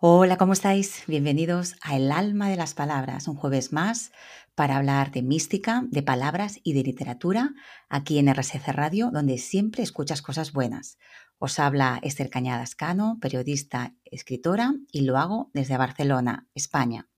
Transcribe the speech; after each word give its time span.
Hola, 0.00 0.36
¿cómo 0.36 0.52
estáis? 0.52 1.02
Bienvenidos 1.08 1.74
a 1.82 1.96
El 1.96 2.12
Alma 2.12 2.48
de 2.48 2.54
las 2.54 2.72
Palabras, 2.72 3.26
un 3.26 3.34
jueves 3.34 3.72
más 3.72 4.12
para 4.54 4.76
hablar 4.76 5.10
de 5.10 5.22
mística, 5.22 5.82
de 5.88 6.04
palabras 6.04 6.60
y 6.62 6.72
de 6.74 6.84
literatura 6.84 7.52
aquí 7.88 8.20
en 8.20 8.32
RSC 8.32 8.68
Radio, 8.68 9.10
donde 9.12 9.38
siempre 9.38 9.82
escuchas 9.82 10.22
cosas 10.22 10.52
buenas. 10.52 10.98
Os 11.38 11.58
habla 11.58 11.98
Esther 12.04 12.30
Cañadas 12.30 12.76
Cano, 12.76 13.18
periodista, 13.20 13.96
escritora, 14.04 14.72
y 14.92 15.00
lo 15.00 15.18
hago 15.18 15.50
desde 15.52 15.76
Barcelona, 15.76 16.46
España. 16.54 17.08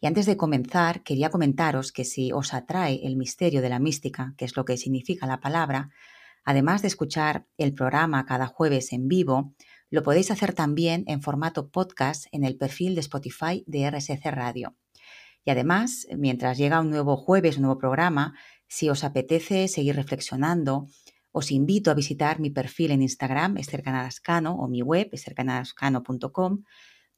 Y 0.00 0.06
antes 0.06 0.24
de 0.24 0.36
comenzar, 0.36 1.02
quería 1.02 1.30
comentaros 1.30 1.90
que 1.90 2.04
si 2.04 2.30
os 2.30 2.54
atrae 2.54 3.00
el 3.04 3.16
misterio 3.16 3.62
de 3.62 3.68
la 3.68 3.80
mística, 3.80 4.34
que 4.38 4.44
es 4.44 4.56
lo 4.56 4.64
que 4.64 4.76
significa 4.76 5.26
la 5.26 5.40
palabra, 5.40 5.90
además 6.44 6.82
de 6.82 6.88
escuchar 6.88 7.48
el 7.56 7.74
programa 7.74 8.26
cada 8.26 8.46
jueves 8.46 8.92
en 8.92 9.08
vivo, 9.08 9.54
lo 9.92 10.02
podéis 10.02 10.30
hacer 10.30 10.54
también 10.54 11.04
en 11.06 11.20
formato 11.20 11.68
podcast 11.68 12.24
en 12.32 12.44
el 12.44 12.56
perfil 12.56 12.94
de 12.94 13.02
Spotify 13.02 13.62
de 13.66 13.90
RSC 13.90 14.24
Radio. 14.30 14.74
Y 15.44 15.50
además, 15.50 16.06
mientras 16.16 16.56
llega 16.56 16.80
un 16.80 16.88
nuevo 16.88 17.18
jueves, 17.18 17.56
un 17.56 17.64
nuevo 17.64 17.78
programa, 17.78 18.34
si 18.66 18.88
os 18.88 19.04
apetece 19.04 19.68
seguir 19.68 19.94
reflexionando, 19.94 20.86
os 21.30 21.50
invito 21.50 21.90
a 21.90 21.94
visitar 21.94 22.40
mi 22.40 22.48
perfil 22.48 22.92
en 22.92 23.02
Instagram, 23.02 23.58
Esther 23.58 23.82
Canadascano, 23.82 24.54
o 24.54 24.66
mi 24.66 24.80
web, 24.80 25.10
estercanadascano.com, 25.12 26.62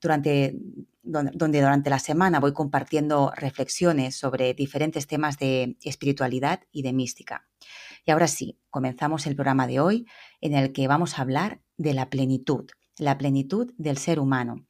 durante, 0.01 0.57
donde 1.03 1.61
durante 1.61 1.91
la 1.91 2.01
semana 2.01 2.41
voy 2.41 2.53
compartiendo 2.53 3.33
reflexiones 3.37 4.17
sobre 4.17 4.53
diferentes 4.53 5.07
temas 5.07 5.39
de 5.39 5.77
espiritualidad 5.85 6.63
y 6.73 6.83
de 6.83 6.93
mística. 6.93 7.47
Y 8.05 8.11
ahora 8.11 8.27
sí, 8.27 8.59
comenzamos 8.69 9.29
el 9.29 9.37
programa 9.37 9.69
de 9.69 9.79
hoy 9.79 10.07
en 10.41 10.55
el 10.55 10.73
que 10.73 10.89
vamos 10.89 11.19
a 11.19 11.23
hablar 11.23 11.61
de 11.77 11.95
la 11.95 12.11
plenitud, 12.11 12.67
la 12.99 13.19
plenitud 13.19 13.73
del 13.77 13.99
ser 13.99 14.21
humano. 14.21 14.67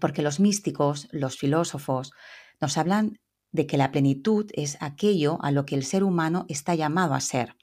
Porque 0.00 0.22
los 0.22 0.40
místicos, 0.40 1.08
los 1.10 1.36
filósofos, 1.38 2.12
nos 2.60 2.76
hablan 2.78 3.18
de 3.52 3.66
que 3.66 3.76
la 3.76 3.90
plenitud 3.90 4.50
es 4.54 4.76
aquello 4.80 5.38
a 5.42 5.50
lo 5.50 5.64
que 5.64 5.74
el 5.74 5.84
ser 5.84 6.04
humano 6.04 6.44
está 6.48 6.74
llamado 6.74 7.14
a 7.14 7.20
ser. 7.20 7.56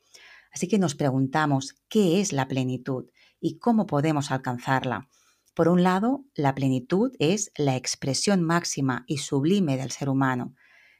Así 0.51 0.67
que 0.67 0.79
nos 0.79 0.95
preguntamos 0.95 1.75
qué 1.89 2.19
es 2.19 2.31
la 2.31 2.47
plenitud 2.47 3.05
y 3.39 3.57
cómo 3.57 3.85
podemos 3.85 4.31
alcanzarla. 4.31 5.09
Por 5.53 5.67
un 5.67 5.83
lado, 5.83 6.25
la 6.35 6.55
plenitud 6.55 7.11
es 7.19 7.51
la 7.57 7.75
expresión 7.75 8.41
máxima 8.41 9.03
y 9.07 9.17
sublime 9.17 9.77
del 9.77 9.91
ser 9.91 10.09
humano. 10.09 10.55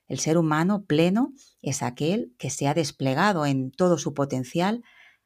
El 0.08 0.20
ser 0.20 0.38
humano 0.38 0.86
pleno 0.86 1.34
es 1.62 1.82
aquel 1.82 2.36
que 2.38 2.50
se 2.50 2.68
ha 2.68 2.74
desplegado 2.74 3.46
en 3.46 3.72
todo 3.72 3.98
su 3.98 4.14
potencial 4.14 4.84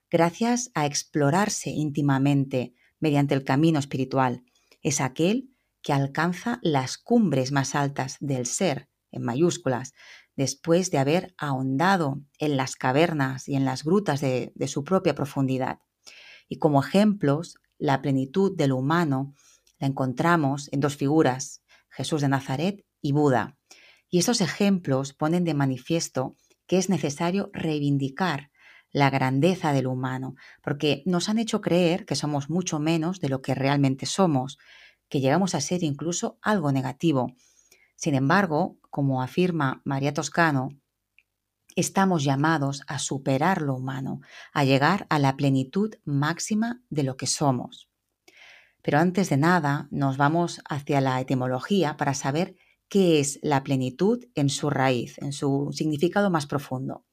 gracias 0.10 0.72
a 0.74 0.86
explorarse 0.86 1.70
íntimamente 1.70 2.74
mediante 3.00 3.36
el 3.36 3.44
camino 3.44 3.80
espiritual. 3.80 4.44
Es 4.82 5.02
aquel 5.02 5.50
que 5.82 5.94
alcanza 5.94 6.60
las 6.62 6.98
cumbres 6.98 7.52
más 7.52 7.76
altas 7.76 8.18
del 8.20 8.46
ser, 8.46 8.90
en 9.12 9.24
mayúsculas, 9.24 9.94
después 10.36 10.92
de 10.92 10.98
haber 10.98 11.34
ahondado 11.38 12.22
en 12.40 12.58
las 12.58 12.76
cavernas 12.76 13.48
y 13.48 13.56
en 13.56 13.66
las 13.66 13.84
grutas 13.84 14.22
de, 14.22 14.52
de 14.56 14.68
su 14.68 14.84
propia 14.84 15.16
profundidad. 15.16 15.80
Y 16.48 16.58
como 16.58 16.82
ejemplos, 16.82 17.56
la 17.78 18.02
plenitud 18.02 18.56
del 18.56 18.72
humano 18.72 19.34
la 19.80 19.88
encontramos 19.88 20.70
en 20.72 20.80
dos 20.80 20.96
figuras, 20.96 21.64
Jesús 21.90 22.22
de 22.22 22.30
Nazaret 22.30 22.86
y 23.02 23.12
Buda. 23.12 23.58
Y 24.10 24.20
estos 24.20 24.42
ejemplos 24.42 25.14
ponen 25.14 25.44
de 25.44 25.54
manifiesto 25.54 26.38
que 26.66 26.78
es 26.78 26.90
necesario 26.90 27.50
reivindicar 27.54 28.52
la 28.92 29.10
grandeza 29.10 29.74
del 29.74 29.88
humano, 29.88 30.36
porque 30.62 31.04
nos 31.06 31.30
han 31.30 31.40
hecho 31.40 31.62
creer 31.62 32.06
que 32.06 32.16
somos 32.16 32.50
mucho 32.50 32.80
menos 32.80 33.20
de 33.20 33.30
lo 33.30 33.42
que 33.42 33.56
realmente 33.56 34.06
somos, 34.06 34.58
que 35.10 35.22
llegamos 35.22 35.56
a 35.56 35.62
ser 35.62 35.84
incluso 35.84 36.38
algo 36.42 36.72
negativo. 36.72 37.34
Sin 37.96 38.16
embargo, 38.16 38.78
como 38.90 39.22
afirma 39.22 39.82
María 39.86 40.14
Toscano, 40.14 40.70
estamos 41.76 42.24
llamados 42.24 42.82
a 42.88 43.00
superar 43.00 43.62
lo 43.62 43.76
humano, 43.76 44.22
a 44.54 44.64
llegar 44.64 45.06
a 45.10 45.20
la 45.20 45.36
plenitud 45.38 45.94
máxima 46.06 46.82
de 46.90 47.04
lo 47.04 47.18
que 47.18 47.28
somos. 47.28 47.90
Pero 48.82 49.00
antes 49.00 49.30
de 49.30 49.38
nada, 49.38 49.88
nos 49.92 50.18
vamos 50.18 50.62
hacia 50.68 51.02
la 51.02 51.20
etimología 51.20 51.98
para 51.98 52.14
saber 52.14 52.56
qué 52.90 53.20
es 53.20 53.40
la 53.42 53.64
plenitud 53.64 54.24
en 54.34 54.50
su 54.50 54.70
raíz, 54.70 55.18
en 55.20 55.34
su 55.34 55.70
significado 55.74 56.30
más 56.30 56.48
profundo. 56.48 57.06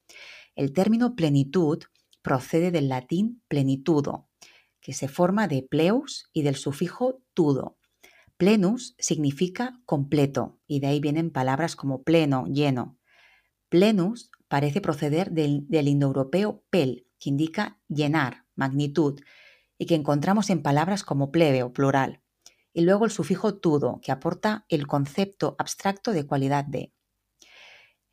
El 0.55 0.73
término 0.73 1.15
plenitud 1.15 1.83
procede 2.21 2.71
del 2.71 2.89
latín 2.89 3.43
plenitudo, 3.47 4.29
que 4.81 4.93
se 4.93 5.07
forma 5.07 5.47
de 5.47 5.63
pleus 5.63 6.29
y 6.33 6.43
del 6.43 6.55
sufijo 6.55 7.21
tudo. 7.33 7.77
Plenus 8.37 8.95
significa 8.97 9.79
completo 9.85 10.59
y 10.67 10.79
de 10.79 10.87
ahí 10.87 10.99
vienen 10.99 11.31
palabras 11.31 11.75
como 11.75 12.03
pleno, 12.03 12.45
lleno. 12.47 12.97
Plenus 13.69 14.31
parece 14.47 14.81
proceder 14.81 15.31
del, 15.31 15.67
del 15.67 15.87
indoeuropeo 15.87 16.63
pel, 16.69 17.07
que 17.19 17.29
indica 17.29 17.79
llenar, 17.87 18.45
magnitud, 18.55 19.19
y 19.77 19.85
que 19.85 19.95
encontramos 19.95 20.49
en 20.49 20.61
palabras 20.61 21.03
como 21.03 21.31
plebe 21.31 21.63
o 21.63 21.73
plural 21.73 22.21
y 22.75 22.81
luego 22.81 23.05
el 23.05 23.11
sufijo 23.11 23.55
tudo, 23.55 24.01
que 24.03 24.11
aporta 24.11 24.65
el 24.67 24.85
concepto 24.85 25.55
abstracto 25.57 26.11
de 26.11 26.27
cualidad 26.27 26.65
de. 26.65 26.91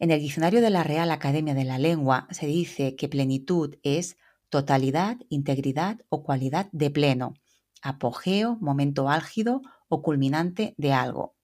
En 0.02 0.10
el 0.10 0.18
diccionario 0.18 0.60
de 0.60 0.70
la 0.70 0.82
Real 0.82 1.12
Academia 1.12 1.54
de 1.54 1.62
la 1.62 1.78
Lengua 1.78 2.26
se 2.32 2.46
dice 2.48 2.96
que 2.96 3.08
plenitud 3.08 3.76
es 3.84 4.16
totalidad, 4.48 5.16
integridad 5.28 6.00
o 6.08 6.24
cualidad 6.24 6.68
de 6.72 6.90
pleno, 6.90 7.34
apogeo, 7.82 8.56
momento 8.60 9.08
álgido 9.08 9.62
o 9.86 10.02
culminante 10.02 10.74
de 10.76 10.92
algo. 10.92 11.36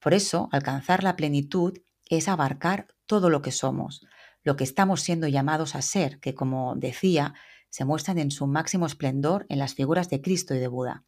Por 0.00 0.12
eso, 0.12 0.50
alcanzar 0.52 1.02
la 1.02 1.16
plenitud 1.16 1.78
es 2.10 2.28
abarcar 2.28 2.88
todo 3.06 3.30
lo 3.30 3.40
que 3.40 3.52
somos, 3.52 4.06
lo 4.42 4.54
que 4.56 4.64
estamos 4.64 5.00
siendo 5.00 5.26
llamados 5.26 5.74
a 5.74 5.80
ser, 5.80 6.20
que 6.20 6.34
como 6.34 6.74
decía, 6.76 7.32
se 7.70 7.86
muestran 7.86 8.18
en 8.18 8.30
su 8.30 8.46
máximo 8.46 8.84
esplendor 8.84 9.46
en 9.48 9.58
las 9.58 9.72
figuras 9.72 10.10
de 10.10 10.20
Cristo 10.20 10.54
y 10.54 10.58
de 10.58 10.68
Buda. 10.68 11.04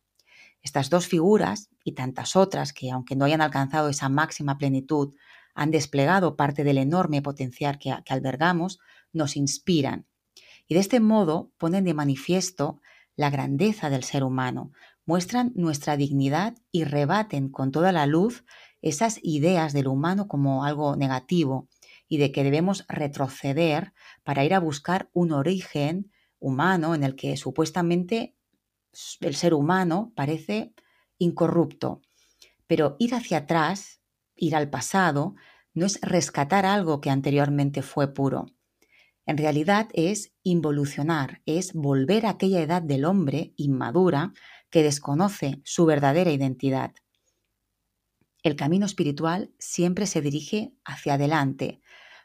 Estas 0.62 0.88
dos 0.88 1.06
figuras 1.06 1.68
y 1.84 1.92
tantas 1.92 2.36
otras 2.36 2.72
que, 2.72 2.90
aunque 2.90 3.16
no 3.16 3.26
hayan 3.26 3.42
alcanzado 3.42 3.90
esa 3.90 4.08
máxima 4.08 4.56
plenitud, 4.56 5.14
han 5.56 5.70
desplegado 5.70 6.36
parte 6.36 6.62
del 6.62 6.78
enorme 6.78 7.22
potencial 7.22 7.78
que, 7.78 7.92
albergamos, 8.08 8.78
nos 9.12 9.36
inspiran. 9.36 10.06
Y 10.68 10.74
de 10.74 10.80
este 10.80 11.00
modo 11.00 11.50
ponen 11.58 11.84
de 11.84 11.94
manifiesto 11.94 12.80
la 13.16 13.30
grandeza 13.30 13.88
del 13.88 14.04
ser 14.04 14.22
humano, 14.22 14.72
muestran 15.06 15.52
nuestra 15.54 15.96
dignidad 15.96 16.54
y 16.70 16.84
rebaten 16.84 17.48
con 17.48 17.72
toda 17.72 17.90
la 17.90 18.06
luz 18.06 18.44
esas 18.82 19.18
ideas 19.22 19.72
del 19.72 19.88
humano 19.88 20.28
como 20.28 20.64
algo 20.64 20.96
negativo 20.96 21.68
y 22.08 22.18
de 22.18 22.30
que 22.30 22.44
debemos 22.44 22.84
retroceder 22.88 23.94
para 24.22 24.44
ir 24.44 24.54
a 24.54 24.60
buscar 24.60 25.08
un 25.12 25.32
origen 25.32 26.12
humano 26.38 26.94
en 26.94 27.02
el 27.02 27.16
que 27.16 27.36
supuestamente 27.36 28.36
el 29.20 29.34
ser 29.34 29.54
humano 29.54 30.12
parece 30.14 30.74
incorrupto, 31.18 32.02
pero 32.66 32.96
ir 32.98 33.14
hacia 33.14 33.38
atrás, 33.38 34.00
ir 34.36 34.54
al 34.54 34.70
pasado, 34.70 35.34
no 35.74 35.86
es 35.86 36.00
rescatar 36.00 36.66
algo 36.66 37.00
que 37.00 37.10
anteriormente 37.10 37.82
fue 37.82 38.12
puro. 38.12 38.47
En 39.26 39.36
realidad 39.36 39.88
es 39.92 40.32
involucionar, 40.44 41.42
es 41.47 41.72
volver 41.72 42.26
a 42.26 42.30
aquella 42.30 42.60
edad 42.60 42.80
del 42.80 43.04
hombre 43.04 43.52
inmadura 43.56 44.32
que 44.70 44.84
desconoce 44.84 45.60
su 45.64 45.84
verdadera 45.84 46.30
identidad. 46.30 46.94
El 48.42 48.54
camino 48.54 48.86
espiritual 48.86 49.50
siempre 49.58 50.06
se 50.06 50.20
dirige 50.20 50.72
hacia 50.84 51.14
adelante. 51.14 51.80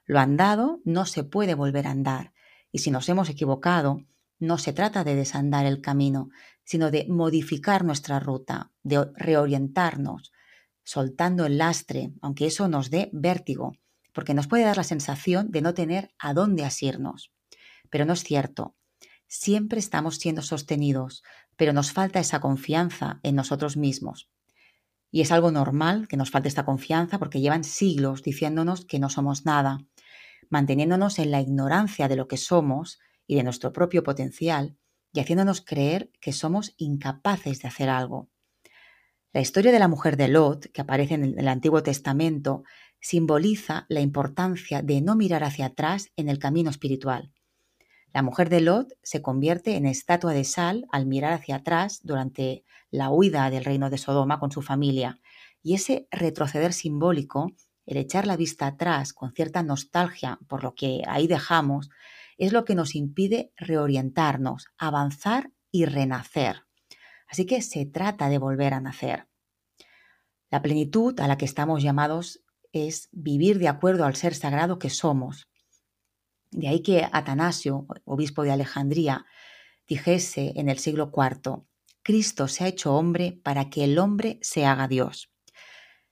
Lo 0.05 0.19
andado 0.19 0.79
no 0.85 1.07
se 1.07 1.23
puede 1.23 1.55
volver 1.55 1.88
a 1.88 1.91
andar. 1.91 2.33
Y 2.72 2.79
si 2.79 2.91
nos 2.91 3.09
hemos 3.09 3.29
equivocado, 3.29 4.05
no 4.38 4.59
se 4.59 4.72
trata 4.72 5.03
de 5.03 5.16
desandar 5.16 5.66
el 5.66 5.81
camino, 5.81 6.29
sino 6.63 6.91
de 6.91 7.07
modificar 7.09 7.83
nuestra 7.83 8.19
ruta, 8.19 8.72
de 8.83 9.09
reorientarnos, 9.16 10.31
soltando 10.83 11.45
el 11.45 11.57
lastre, 11.57 12.11
aunque 12.22 12.45
eso 12.45 12.67
nos 12.67 12.89
dé 12.89 13.09
vértigo, 13.13 13.78
porque 14.13 14.33
nos 14.33 14.47
puede 14.47 14.63
dar 14.63 14.78
la 14.78 14.83
sensación 14.83 15.51
de 15.51 15.61
no 15.61 15.73
tener 15.73 16.13
a 16.19 16.33
dónde 16.33 16.66
asirnos. 16.66 17.31
Pero 17.89 18.05
no 18.05 18.13
es 18.13 18.23
cierto. 18.23 18.75
Siempre 19.28 19.79
estamos 19.79 20.17
siendo 20.17 20.41
sostenidos, 20.41 21.23
pero 21.55 21.73
nos 21.73 21.91
falta 21.91 22.19
esa 22.19 22.41
confianza 22.41 23.19
en 23.23 23.35
nosotros 23.35 23.78
mismos. 23.78 24.29
Y 25.11 25.22
es 25.22 25.31
algo 25.31 25.51
normal 25.51 26.07
que 26.07 26.17
nos 26.17 26.31
falte 26.31 26.47
esta 26.47 26.66
confianza 26.66 27.19
porque 27.19 27.41
llevan 27.41 27.63
siglos 27.63 28.23
diciéndonos 28.23 28.85
que 28.85 28.99
no 28.99 29.09
somos 29.09 29.45
nada, 29.45 29.85
manteniéndonos 30.49 31.19
en 31.19 31.31
la 31.31 31.41
ignorancia 31.41 32.07
de 32.07 32.16
lo 32.16 32.27
que 32.27 32.37
somos 32.37 32.99
y 33.27 33.35
de 33.35 33.43
nuestro 33.43 33.72
propio 33.73 34.03
potencial 34.03 34.77
y 35.13 35.19
haciéndonos 35.19 35.61
creer 35.61 36.11
que 36.19 36.34
somos 36.34 36.73
incapaces 36.77 37.61
de 37.61 37.67
hacer 37.67 37.89
algo. 37.89 38.30
La 39.33 39.39
historia 39.39 39.72
de 39.72 39.79
la 39.79 39.87
mujer 39.87 40.17
de 40.17 40.28
Lot, 40.28 40.69
que 40.73 40.81
aparece 40.81 41.13
en 41.13 41.39
el 41.39 41.47
Antiguo 41.47 41.81
Testamento, 41.83 42.63
simboliza 42.99 43.85
la 43.87 44.01
importancia 44.01 44.81
de 44.81 44.99
no 44.99 45.16
mirar 45.16 45.45
hacia 45.45 45.67
atrás 45.67 46.11
en 46.17 46.28
el 46.28 46.37
camino 46.37 46.69
espiritual. 46.69 47.31
La 48.13 48.23
mujer 48.23 48.49
de 48.49 48.59
Lot 48.59 48.89
se 49.01 49.22
convierte 49.22 49.78
en 49.78 49.85
estatua 49.85 50.33
de 50.33 50.43
sal 50.43 50.85
al 50.91 51.05
mirar 51.05 51.31
hacia 51.31 51.55
atrás 51.55 52.01
durante 52.03 52.66
la 52.89 53.09
huida 53.09 53.49
del 53.49 53.63
reino 53.63 53.89
de 53.89 53.97
Sodoma 53.97 54.37
con 54.37 54.51
su 54.51 54.61
familia. 54.61 55.22
Y 55.63 55.75
ese 55.75 56.09
retroceder 56.11 56.73
simbólico, 56.73 57.53
el 57.85 57.95
echar 57.95 58.27
la 58.27 58.35
vista 58.35 58.67
atrás 58.67 59.13
con 59.13 59.31
cierta 59.31 59.63
nostalgia 59.63 60.39
por 60.49 60.61
lo 60.61 60.75
que 60.75 61.03
ahí 61.07 61.27
dejamos, 61.27 61.89
es 62.37 62.51
lo 62.51 62.66
que 62.66 62.75
nos 62.75 62.95
impide 62.95 63.53
reorientarnos, 63.55 64.67
avanzar 64.77 65.51
y 65.72 65.85
renacer. 65.85 66.66
Así 67.31 67.45
que 67.45 67.61
se 67.61 67.85
trata 67.85 68.28
de 68.28 68.37
volver 68.37 68.73
a 68.73 68.81
nacer. 68.81 69.29
La 70.49 70.61
plenitud 70.61 71.17
a 71.22 71.28
la 71.29 71.37
que 71.37 71.45
estamos 71.45 71.81
llamados 71.81 72.43
es 72.73 73.07
vivir 73.13 73.57
de 73.57 73.69
acuerdo 73.69 74.05
al 74.05 74.17
ser 74.17 74.35
sagrado 74.35 74.79
que 74.79 74.89
somos. 74.89 75.47
De 76.51 76.67
ahí 76.67 76.81
que 76.81 77.07
Atanasio, 77.09 77.87
obispo 78.03 78.43
de 78.43 78.51
Alejandría, 78.51 79.25
dijese 79.87 80.51
en 80.57 80.67
el 80.67 80.78
siglo 80.78 81.09
IV, 81.16 81.63
Cristo 82.03 82.49
se 82.49 82.66
ha 82.66 82.67
hecho 82.67 82.95
hombre 82.95 83.39
para 83.43 83.69
que 83.69 83.85
el 83.85 83.97
hombre 83.97 84.37
se 84.41 84.66
haga 84.66 84.89
Dios. 84.89 85.31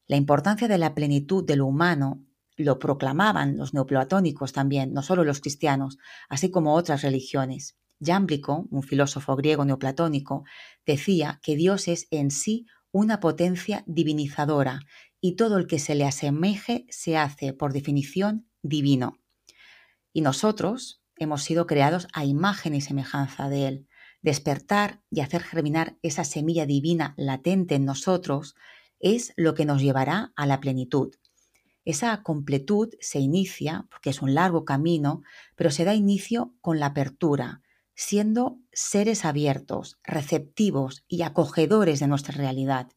La 0.08 0.16
importancia 0.16 0.70
de 0.70 0.78
la 0.78 0.96
plenitud 0.96 1.46
de 1.46 1.58
lo 1.58 1.66
humano 1.66 2.24
lo 2.56 2.80
proclamaban 2.80 3.58
los 3.58 3.74
neoplatónicos 3.74 4.54
también, 4.54 4.94
no 4.94 5.02
solo 5.02 5.26
los 5.26 5.42
cristianos, 5.42 5.98
así 6.30 6.50
como 6.50 6.76
otras 6.76 7.02
religiones. 7.02 7.78
Jámblico, 8.00 8.68
un 8.70 8.84
filósofo 8.84 9.36
griego 9.36 9.66
neoplatónico, 9.66 10.44
decía 10.86 11.40
que 11.44 11.56
Dios 11.56 11.88
es 11.88 12.08
en 12.12 12.32
sí 12.32 12.66
una 12.92 13.20
potencia 13.20 13.84
divinizadora 13.86 14.82
y 15.22 15.36
todo 15.36 15.58
el 15.58 15.68
que 15.68 15.80
se 15.80 15.96
le 15.96 16.06
asemeje 16.06 16.86
se 16.90 17.18
hace, 17.18 17.54
por 17.54 17.74
definición, 17.74 18.48
divino. 18.62 19.20
Y 20.14 20.22
nosotros 20.22 21.04
hemos 21.18 21.44
sido 21.44 21.68
creados 21.68 22.08
a 22.14 22.26
imagen 22.26 22.74
y 22.74 22.82
semejanza 22.82 23.50
de 23.50 23.68
Él. 23.68 23.88
Despertar 24.22 25.02
y 25.10 25.22
hacer 25.22 25.44
germinar 25.44 25.98
esa 26.02 26.24
semilla 26.24 26.66
divina 26.66 27.14
latente 27.18 27.76
en 27.76 27.86
nosotros 27.86 28.56
es 29.00 29.34
lo 29.38 29.54
que 29.54 29.66
nos 29.66 29.82
llevará 29.82 30.34
a 30.36 30.46
la 30.46 30.60
plenitud. 30.60 31.14
Esa 31.86 32.22
completud 32.24 32.90
se 33.00 33.20
inicia, 33.20 33.88
porque 33.90 34.10
es 34.10 34.22
un 34.22 34.34
largo 34.34 34.66
camino, 34.66 35.22
pero 35.56 35.72
se 35.72 35.86
da 35.86 35.96
inicio 35.96 36.54
con 36.62 36.80
la 36.80 36.88
apertura, 36.88 37.62
siendo 38.02 38.62
seres 38.72 39.26
abiertos, 39.26 40.00
receptivos 40.06 41.04
y 41.10 41.24
acogedores 41.24 42.00
de 42.00 42.08
nuestra 42.08 42.34
realidad. 42.34 42.88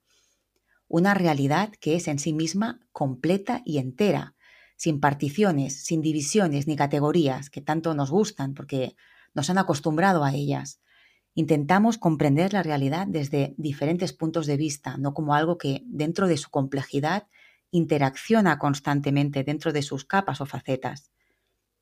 Una 0.87 1.13
realidad 1.13 1.73
que 1.81 1.97
es 1.97 2.07
en 2.07 2.21
sí 2.21 2.33
misma 2.33 2.79
completa 2.93 3.63
y 3.65 3.79
entera, 3.79 4.37
sin 4.77 5.01
particiones, 5.01 5.85
sin 5.85 6.03
divisiones 6.03 6.69
ni 6.69 6.77
categorías 6.77 7.51
que 7.51 7.61
tanto 7.61 7.95
nos 7.95 8.13
gustan 8.13 8.55
porque 8.55 8.95
nos 9.35 9.51
han 9.51 9.59
acostumbrado 9.59 10.23
a 10.23 10.35
ellas. 10.35 10.81
Intentamos 11.35 11.99
comprender 11.99 12.53
la 12.53 12.63
realidad 12.63 13.09
desde 13.09 13.57
diferentes 13.59 14.13
puntos 14.13 14.47
de 14.47 14.57
vista, 14.57 14.99
no 14.99 15.15
como 15.15 15.35
algo 15.35 15.59
que 15.59 15.83
dentro 15.85 16.29
de 16.29 16.37
su 16.37 16.49
complejidad 16.49 17.27
interacciona 17.73 18.61
constantemente 18.61 19.43
dentro 19.43 19.73
de 19.73 19.83
sus 19.83 20.05
capas 20.05 20.41
o 20.41 20.47
facetas. 20.47 21.12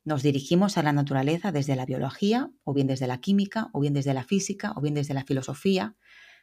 Nos 0.03 0.23
dirigimos 0.23 0.77
a 0.77 0.83
la 0.83 0.93
naturaleza 0.93 1.51
desde 1.51 1.75
la 1.75 1.85
biología, 1.85 2.51
o 2.63 2.73
bien 2.73 2.87
desde 2.87 3.07
la 3.07 3.19
química, 3.19 3.69
o 3.71 3.79
bien 3.79 3.93
desde 3.93 4.13
la 4.13 4.23
física, 4.23 4.73
o 4.75 4.81
bien 4.81 4.95
desde 4.95 5.13
la 5.13 5.23
filosofía, 5.23 5.95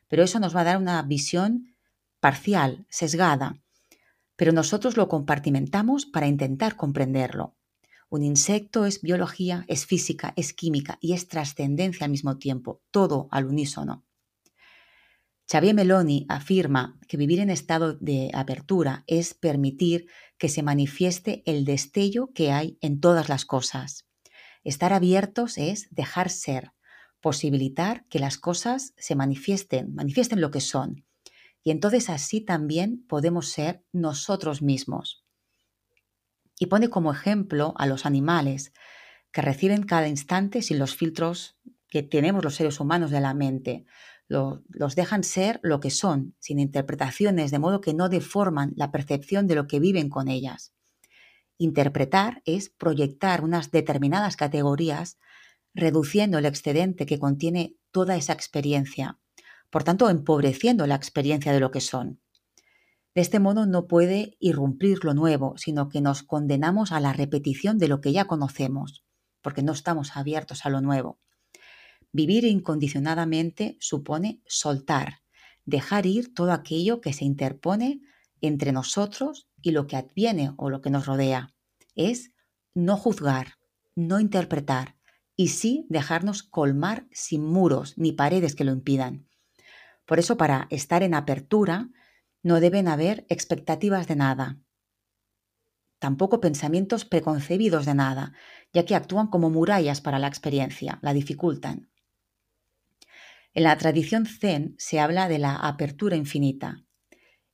pero 0.08 0.22
eso 0.22 0.38
nos 0.38 0.55
va 0.55 0.60
a 0.60 0.64
dar 0.64 0.78
una 0.78 1.02
visión 1.02 1.75
parcial, 2.20 2.87
sesgada, 2.88 3.60
pero 4.37 4.52
nosotros 4.52 4.96
lo 4.96 5.08
compartimentamos 5.08 6.06
para 6.06 6.28
intentar 6.28 6.76
comprenderlo. 6.76 7.56
Un 8.08 8.22
insecto 8.22 8.87
es 8.87 9.02
biología, 9.02 9.64
es 9.69 9.84
física, 9.84 10.32
es 10.37 10.52
química 10.52 10.96
y 11.00 11.12
es 11.12 11.28
trascendencia 11.28 12.04
al 12.04 12.11
mismo 12.11 12.38
tiempo, 12.38 12.81
todo 12.90 13.28
al 13.31 13.46
unísono. 13.46 14.07
Xavier 15.50 15.74
Meloni 15.74 16.26
afirma 16.28 16.98
que 17.08 17.16
vivir 17.16 17.40
en 17.40 17.48
estado 17.48 17.94
de 17.94 18.30
apertura 18.34 19.04
es 19.06 19.32
permitir 19.32 20.06
que 20.36 20.50
se 20.50 20.62
manifieste 20.62 21.42
el 21.46 21.64
destello 21.64 22.30
que 22.34 22.52
hay 22.52 22.76
en 22.82 23.00
todas 23.00 23.30
las 23.30 23.46
cosas. 23.46 24.06
Estar 24.62 24.92
abiertos 24.92 25.56
es 25.56 25.88
dejar 25.90 26.28
ser, 26.28 26.72
posibilitar 27.22 28.04
que 28.10 28.18
las 28.18 28.36
cosas 28.36 28.92
se 28.98 29.14
manifiesten, 29.14 29.94
manifiesten 29.94 30.42
lo 30.42 30.50
que 30.50 30.60
son. 30.60 31.06
Y 31.64 31.70
entonces 31.70 32.10
así 32.10 32.42
también 32.42 33.06
podemos 33.08 33.48
ser 33.48 33.82
nosotros 33.90 34.60
mismos. 34.60 35.24
Y 36.58 36.66
pone 36.66 36.90
como 36.90 37.10
ejemplo 37.10 37.72
a 37.78 37.86
los 37.86 38.04
animales, 38.04 38.74
que 39.32 39.40
reciben 39.40 39.84
cada 39.84 40.08
instante 40.08 40.60
sin 40.60 40.78
los 40.78 40.94
filtros 40.94 41.56
que 41.88 42.02
tenemos 42.02 42.44
los 42.44 42.54
seres 42.54 42.80
humanos 42.80 43.10
de 43.10 43.20
la 43.20 43.32
mente, 43.32 43.86
los 44.28 44.94
dejan 44.94 45.25
ser 45.25 45.58
lo 45.62 45.80
que 45.80 45.90
son, 45.90 46.34
sin 46.38 46.58
interpretaciones, 46.58 47.50
de 47.50 47.58
modo 47.58 47.80
que 47.80 47.94
no 47.94 48.08
deforman 48.08 48.72
la 48.76 48.90
percepción 48.90 49.46
de 49.46 49.54
lo 49.54 49.66
que 49.66 49.80
viven 49.80 50.10
con 50.10 50.28
ellas. 50.28 50.75
Interpretar 51.56 52.42
es 52.44 52.69
proyectar 52.69 53.42
unas 53.42 53.70
determinadas 53.70 54.36
categorías, 54.36 55.19
reduciendo 55.75 56.38
el 56.38 56.46
excedente 56.46 57.06
que 57.06 57.19
contiene 57.19 57.75
toda 57.90 58.16
esa 58.16 58.32
experiencia, 58.32 59.19
por 59.70 59.82
tanto 59.82 60.10
empobreciendo 60.10 60.86
la 60.86 60.94
experiencia 60.94 61.52
de 61.52 61.60
lo 61.60 61.70
que 61.70 61.80
son. 61.80 62.20
De 63.14 63.22
este 63.22 63.40
modo 63.40 63.66
no 63.66 63.86
puede 63.86 64.36
irrumpir 64.38 65.04
lo 65.04 65.14
nuevo, 65.14 65.56
sino 65.56 65.88
que 65.88 66.00
nos 66.00 66.22
condenamos 66.22 66.92
a 66.92 67.00
la 67.00 67.12
repetición 67.12 67.78
de 67.78 67.88
lo 67.88 68.00
que 68.00 68.12
ya 68.12 68.26
conocemos, 68.26 69.04
porque 69.42 69.62
no 69.62 69.72
estamos 69.72 70.16
abiertos 70.16 70.64
a 70.66 70.70
lo 70.70 70.80
nuevo. 70.80 71.19
Vivir 72.12 72.44
incondicionadamente 72.44 73.76
supone 73.81 74.40
soltar, 74.46 75.20
dejar 75.64 76.06
ir 76.06 76.34
todo 76.34 76.52
aquello 76.52 77.00
que 77.00 77.12
se 77.12 77.25
interpone 77.25 78.00
entre 78.40 78.72
nosotros 78.72 79.49
y 79.62 79.72
lo 79.72 79.87
que 79.87 79.96
adviene 79.96 80.52
o 80.56 80.70
lo 80.70 80.81
que 80.81 80.90
nos 80.90 81.06
rodea. 81.06 81.55
Es 81.94 82.32
no 82.75 82.96
juzgar, 82.96 83.55
no 83.94 84.20
interpretar 84.20 84.96
y 85.37 85.49
sí 85.49 85.87
dejarnos 85.88 86.43
colmar 86.43 87.06
sin 87.12 87.44
muros 87.44 87.99
ni 87.99 88.12
paredes 88.12 88.54
que 88.54 88.64
lo 88.64 88.72
impidan. 88.72 89.28
Por 90.06 90.19
eso 90.19 90.37
para 90.37 90.66
estar 90.70 91.02
en 91.02 91.14
apertura 91.14 91.90
no 92.43 92.61
deben 92.61 92.88
haber 92.88 93.26
expectativas 93.28 94.06
de 94.08 94.16
nada, 94.16 94.58
tampoco 95.99 96.40
pensamientos 96.40 97.04
preconcebidos 97.04 97.87
de 97.87 97.94
nada, 97.94 98.32
ya 98.72 98.84
que 98.84 98.94
actúan 98.94 99.28
como 99.28 99.50
murallas 99.50 100.00
para 100.00 100.19
la 100.19 100.28
experiencia, 100.28 100.99
la 101.02 101.12
dificultan. 101.12 101.90
En 103.54 103.64
la 103.64 103.76
tradición 103.78 104.26
zen 104.26 104.74
se 104.78 105.00
habla 105.00 105.28
de 105.28 105.38
la 105.38 105.56
apertura 105.56 106.16
infinita. 106.16 106.84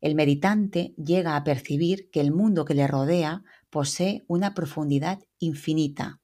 El 0.01 0.15
meditante 0.15 0.95
llega 0.97 1.37
a 1.37 1.45
percibir 1.45 2.11
que 2.11 2.21
el 2.21 2.31
mundo 2.31 2.65
que 2.65 2.75
le 2.75 2.87
rodea 2.87 3.43
posee 3.71 4.25
una 4.29 4.53
profundidad 4.53 5.21
infinita. 5.39 6.21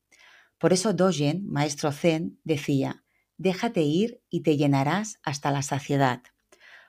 Por 0.58 0.74
eso 0.74 0.92
Dogen, 0.92 1.46
maestro 1.46 1.90
zen, 1.90 2.38
decía, 2.44 3.04
déjate 3.38 3.80
ir 3.80 4.22
y 4.28 4.42
te 4.42 4.58
llenarás 4.58 5.18
hasta 5.22 5.50
la 5.50 5.62
saciedad. 5.62 6.22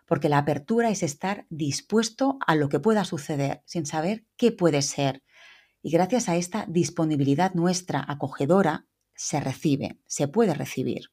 Porque 0.06 0.28
la 0.28 0.40
apertura 0.40 0.90
es 0.90 1.04
estar 1.04 1.46
dispuesto 1.50 2.38
a 2.46 2.56
lo 2.56 2.68
que 2.68 2.82
pueda 2.82 3.06
suceder, 3.06 3.62
sin 3.66 3.86
saber 3.86 4.26
qué 4.36 4.52
puede 4.52 4.82
ser. 4.82 5.24
Y 5.82 5.92
gracias 5.92 6.28
a 6.28 6.36
esta 6.36 6.66
disponibilidad 6.68 7.54
nuestra 7.54 8.04
acogedora, 8.06 8.86
se 9.16 9.40
recibe, 9.40 10.02
se 10.08 10.28
puede 10.28 10.54
recibir. 10.54 11.12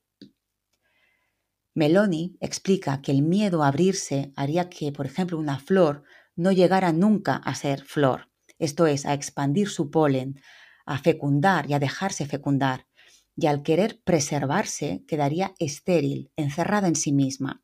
Meloni 1.78 2.36
explica 2.40 3.00
que 3.02 3.12
el 3.12 3.22
miedo 3.22 3.62
a 3.62 3.68
abrirse 3.68 4.32
haría 4.34 4.68
que, 4.68 4.90
por 4.90 5.06
ejemplo, 5.06 5.38
una 5.38 5.60
flor 5.60 6.02
no 6.34 6.50
llegara 6.50 6.92
nunca 6.92 7.36
a 7.36 7.54
ser 7.54 7.84
flor, 7.84 8.32
esto 8.58 8.88
es, 8.88 9.06
a 9.06 9.14
expandir 9.14 9.68
su 9.68 9.88
polen, 9.88 10.40
a 10.86 10.98
fecundar 10.98 11.70
y 11.70 11.74
a 11.74 11.78
dejarse 11.78 12.26
fecundar, 12.26 12.88
y 13.36 13.46
al 13.46 13.62
querer 13.62 14.00
preservarse 14.02 15.04
quedaría 15.06 15.54
estéril, 15.60 16.32
encerrada 16.34 16.88
en 16.88 16.96
sí 16.96 17.12
misma. 17.12 17.62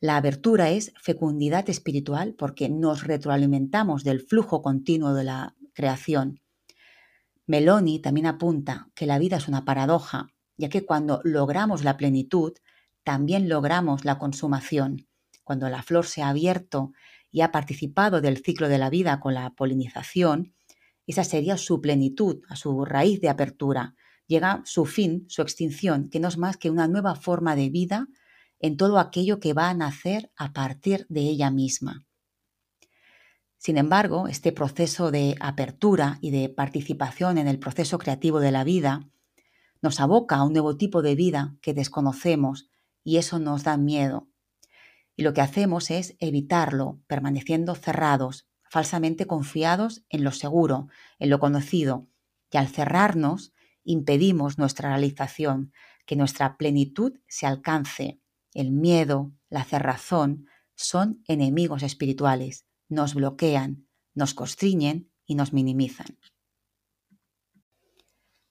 La 0.00 0.16
abertura 0.16 0.70
es 0.70 0.94
fecundidad 0.98 1.68
espiritual 1.68 2.34
porque 2.34 2.70
nos 2.70 3.04
retroalimentamos 3.04 4.04
del 4.04 4.22
flujo 4.22 4.62
continuo 4.62 5.12
de 5.12 5.24
la 5.24 5.54
creación. 5.74 6.40
Meloni 7.46 8.00
también 8.00 8.24
apunta 8.24 8.88
que 8.94 9.04
la 9.04 9.18
vida 9.18 9.36
es 9.36 9.48
una 9.48 9.66
paradoja, 9.66 10.28
ya 10.56 10.70
que 10.70 10.86
cuando 10.86 11.20
logramos 11.24 11.84
la 11.84 11.98
plenitud, 11.98 12.54
también 13.04 13.48
logramos 13.48 14.04
la 14.04 14.18
consumación. 14.18 15.08
Cuando 15.44 15.68
la 15.68 15.82
flor 15.82 16.06
se 16.06 16.22
ha 16.22 16.28
abierto 16.28 16.92
y 17.30 17.40
ha 17.40 17.50
participado 17.50 18.20
del 18.20 18.38
ciclo 18.38 18.68
de 18.68 18.78
la 18.78 18.90
vida 18.90 19.20
con 19.20 19.34
la 19.34 19.50
polinización, 19.50 20.54
esa 21.06 21.24
sería 21.24 21.56
su 21.56 21.80
plenitud, 21.80 22.42
a 22.48 22.56
su 22.56 22.84
raíz 22.84 23.20
de 23.20 23.28
apertura. 23.28 23.94
Llega 24.26 24.62
su 24.64 24.86
fin, 24.86 25.24
su 25.28 25.42
extinción, 25.42 26.08
que 26.08 26.20
no 26.20 26.28
es 26.28 26.38
más 26.38 26.56
que 26.56 26.70
una 26.70 26.88
nueva 26.88 27.16
forma 27.16 27.56
de 27.56 27.70
vida 27.70 28.08
en 28.60 28.76
todo 28.76 28.98
aquello 28.98 29.40
que 29.40 29.52
va 29.52 29.68
a 29.68 29.74
nacer 29.74 30.30
a 30.36 30.52
partir 30.52 31.06
de 31.08 31.22
ella 31.22 31.50
misma. 31.50 32.06
Sin 33.58 33.78
embargo, 33.78 34.28
este 34.28 34.52
proceso 34.52 35.10
de 35.10 35.36
apertura 35.40 36.18
y 36.20 36.30
de 36.30 36.48
participación 36.48 37.38
en 37.38 37.48
el 37.48 37.58
proceso 37.58 37.98
creativo 37.98 38.40
de 38.40 38.52
la 38.52 38.64
vida 38.64 39.08
nos 39.82 40.00
aboca 40.00 40.36
a 40.36 40.44
un 40.44 40.52
nuevo 40.52 40.76
tipo 40.76 41.02
de 41.02 41.14
vida 41.14 41.56
que 41.60 41.74
desconocemos 41.74 42.70
y 43.04 43.16
eso 43.16 43.38
nos 43.38 43.64
da 43.64 43.76
miedo. 43.76 44.28
Y 45.16 45.22
lo 45.22 45.34
que 45.34 45.40
hacemos 45.40 45.90
es 45.90 46.16
evitarlo, 46.18 47.00
permaneciendo 47.06 47.74
cerrados, 47.74 48.48
falsamente 48.70 49.26
confiados 49.26 50.04
en 50.08 50.24
lo 50.24 50.32
seguro, 50.32 50.88
en 51.18 51.30
lo 51.30 51.38
conocido, 51.38 52.08
y 52.50 52.56
al 52.56 52.68
cerrarnos 52.68 53.52
impedimos 53.84 54.58
nuestra 54.58 54.90
realización, 54.90 55.72
que 56.06 56.16
nuestra 56.16 56.56
plenitud 56.56 57.18
se 57.28 57.46
alcance. 57.46 58.20
El 58.54 58.70
miedo, 58.70 59.32
la 59.48 59.64
cerrazón, 59.64 60.46
son 60.74 61.22
enemigos 61.26 61.82
espirituales, 61.82 62.66
nos 62.88 63.14
bloquean, 63.14 63.86
nos 64.14 64.34
constriñen 64.34 65.10
y 65.26 65.34
nos 65.34 65.52
minimizan. 65.52 66.18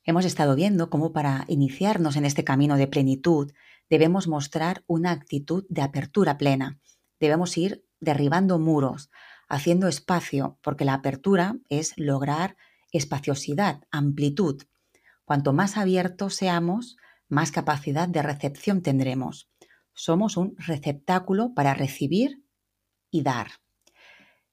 Hemos 0.03 0.25
estado 0.25 0.55
viendo 0.55 0.89
cómo 0.89 1.13
para 1.13 1.45
iniciarnos 1.47 2.15
en 2.15 2.25
este 2.25 2.43
camino 2.43 2.75
de 2.77 2.87
plenitud 2.87 3.51
debemos 3.91 4.29
mostrar 4.29 4.85
una 4.87 5.11
actitud 5.11 5.65
de 5.67 5.81
apertura 5.81 6.37
plena. 6.37 6.79
Debemos 7.19 7.57
ir 7.57 7.85
derribando 7.99 8.57
muros, 8.57 9.11
haciendo 9.49 9.89
espacio, 9.89 10.57
porque 10.61 10.85
la 10.85 10.93
apertura 10.93 11.57
es 11.67 11.93
lograr 11.97 12.55
espaciosidad, 12.93 13.81
amplitud. 13.91 14.63
Cuanto 15.25 15.51
más 15.51 15.75
abiertos 15.75 16.35
seamos, 16.35 16.95
más 17.27 17.51
capacidad 17.51 18.07
de 18.07 18.21
recepción 18.21 18.81
tendremos. 18.81 19.49
Somos 19.93 20.37
un 20.37 20.55
receptáculo 20.57 21.53
para 21.53 21.73
recibir 21.73 22.45
y 23.11 23.23
dar. 23.23 23.47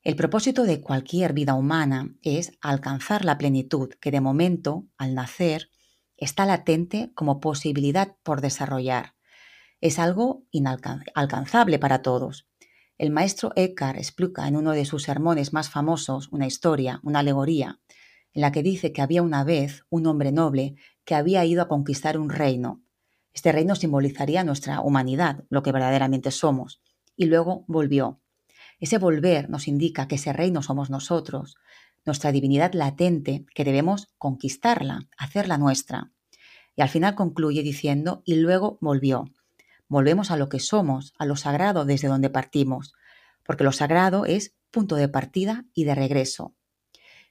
El 0.03 0.17
propósito 0.17 0.65
de 0.65 0.81
cualquier 0.81 1.33
vida 1.33 1.55
humana 1.55 2.13
es 2.23 2.59
alcanzar 2.61 3.25
la 3.25 3.39
plenitud 3.39 3.91
que 4.01 4.11
de 4.11 4.21
momento, 4.21 4.89
al 4.97 5.15
nacer, 5.15 5.71
está 6.17 6.45
latente 6.45 7.13
como 7.15 7.39
posibilidad 7.39 8.17
por 8.25 8.41
desarrollar. 8.41 9.18
Es 9.81 10.01
algo 10.01 10.45
inalcanzable 10.51 11.79
para 11.79 12.03
todos. 12.03 12.49
El 12.99 13.11
maestro 13.11 13.53
Eckhart 13.55 13.97
explica 13.97 14.49
en 14.49 14.57
uno 14.57 14.73
de 14.73 14.85
sus 14.85 15.05
sermones 15.05 15.53
más 15.53 15.71
famosos 15.71 16.29
una 16.33 16.49
historia, 16.49 17.01
una 17.05 17.21
alegoría, 17.21 17.79
en 18.33 18.43
la 18.43 18.51
que 18.51 18.65
dice 18.65 18.93
que 18.93 19.03
había 19.03 19.23
una 19.23 19.45
vez 19.45 19.85
un 19.89 20.07
hombre 20.07 20.33
noble 20.33 20.75
que 21.05 21.15
había 21.15 21.45
ido 21.45 21.63
a 21.63 21.69
conquistar 21.69 22.19
un 22.19 22.29
reino. 22.29 22.83
Este 23.33 23.53
reino 23.53 23.77
simbolizaría 23.77 24.43
nuestra 24.43 24.81
humanidad, 24.81 25.45
lo 25.49 25.63
que 25.63 25.71
verdaderamente 25.71 26.33
somos, 26.33 26.83
y 27.17 27.27
luego 27.27 27.65
volvió. 27.69 28.21
Ese 28.81 28.99
volver 28.99 29.49
nos 29.49 29.69
indica 29.69 30.09
que 30.09 30.17
ese 30.17 30.33
reino 30.33 30.61
somos 30.61 30.91
nosotros, 30.91 31.55
nuestra 32.05 32.33
divinidad 32.33 32.73
latente, 32.73 33.47
que 33.55 33.65
debemos 33.65 34.09
conquistarla, 34.19 35.09
hacerla 35.17 35.57
nuestra. 35.57 36.11
Y 36.75 36.83
al 36.83 36.89
final 36.89 37.15
concluye 37.15 37.63
diciendo, 37.63 38.23
y 38.25 38.37
luego 38.37 38.79
volvió. 38.81 39.27
Volvemos 39.89 40.31
a 40.31 40.37
lo 40.37 40.49
que 40.49 40.61
somos, 40.61 41.15
a 41.19 41.27
lo 41.27 41.37
sagrado 41.37 41.85
desde 41.85 42.09
donde 42.09 42.31
partimos, 42.31 42.93
porque 43.45 43.65
lo 43.65 43.73
sagrado 43.73 44.27
es 44.27 44.55
punto 44.71 44.97
de 44.97 45.09
partida 45.09 45.65
y 45.75 45.85
de 45.85 45.95
regreso. 45.95 46.55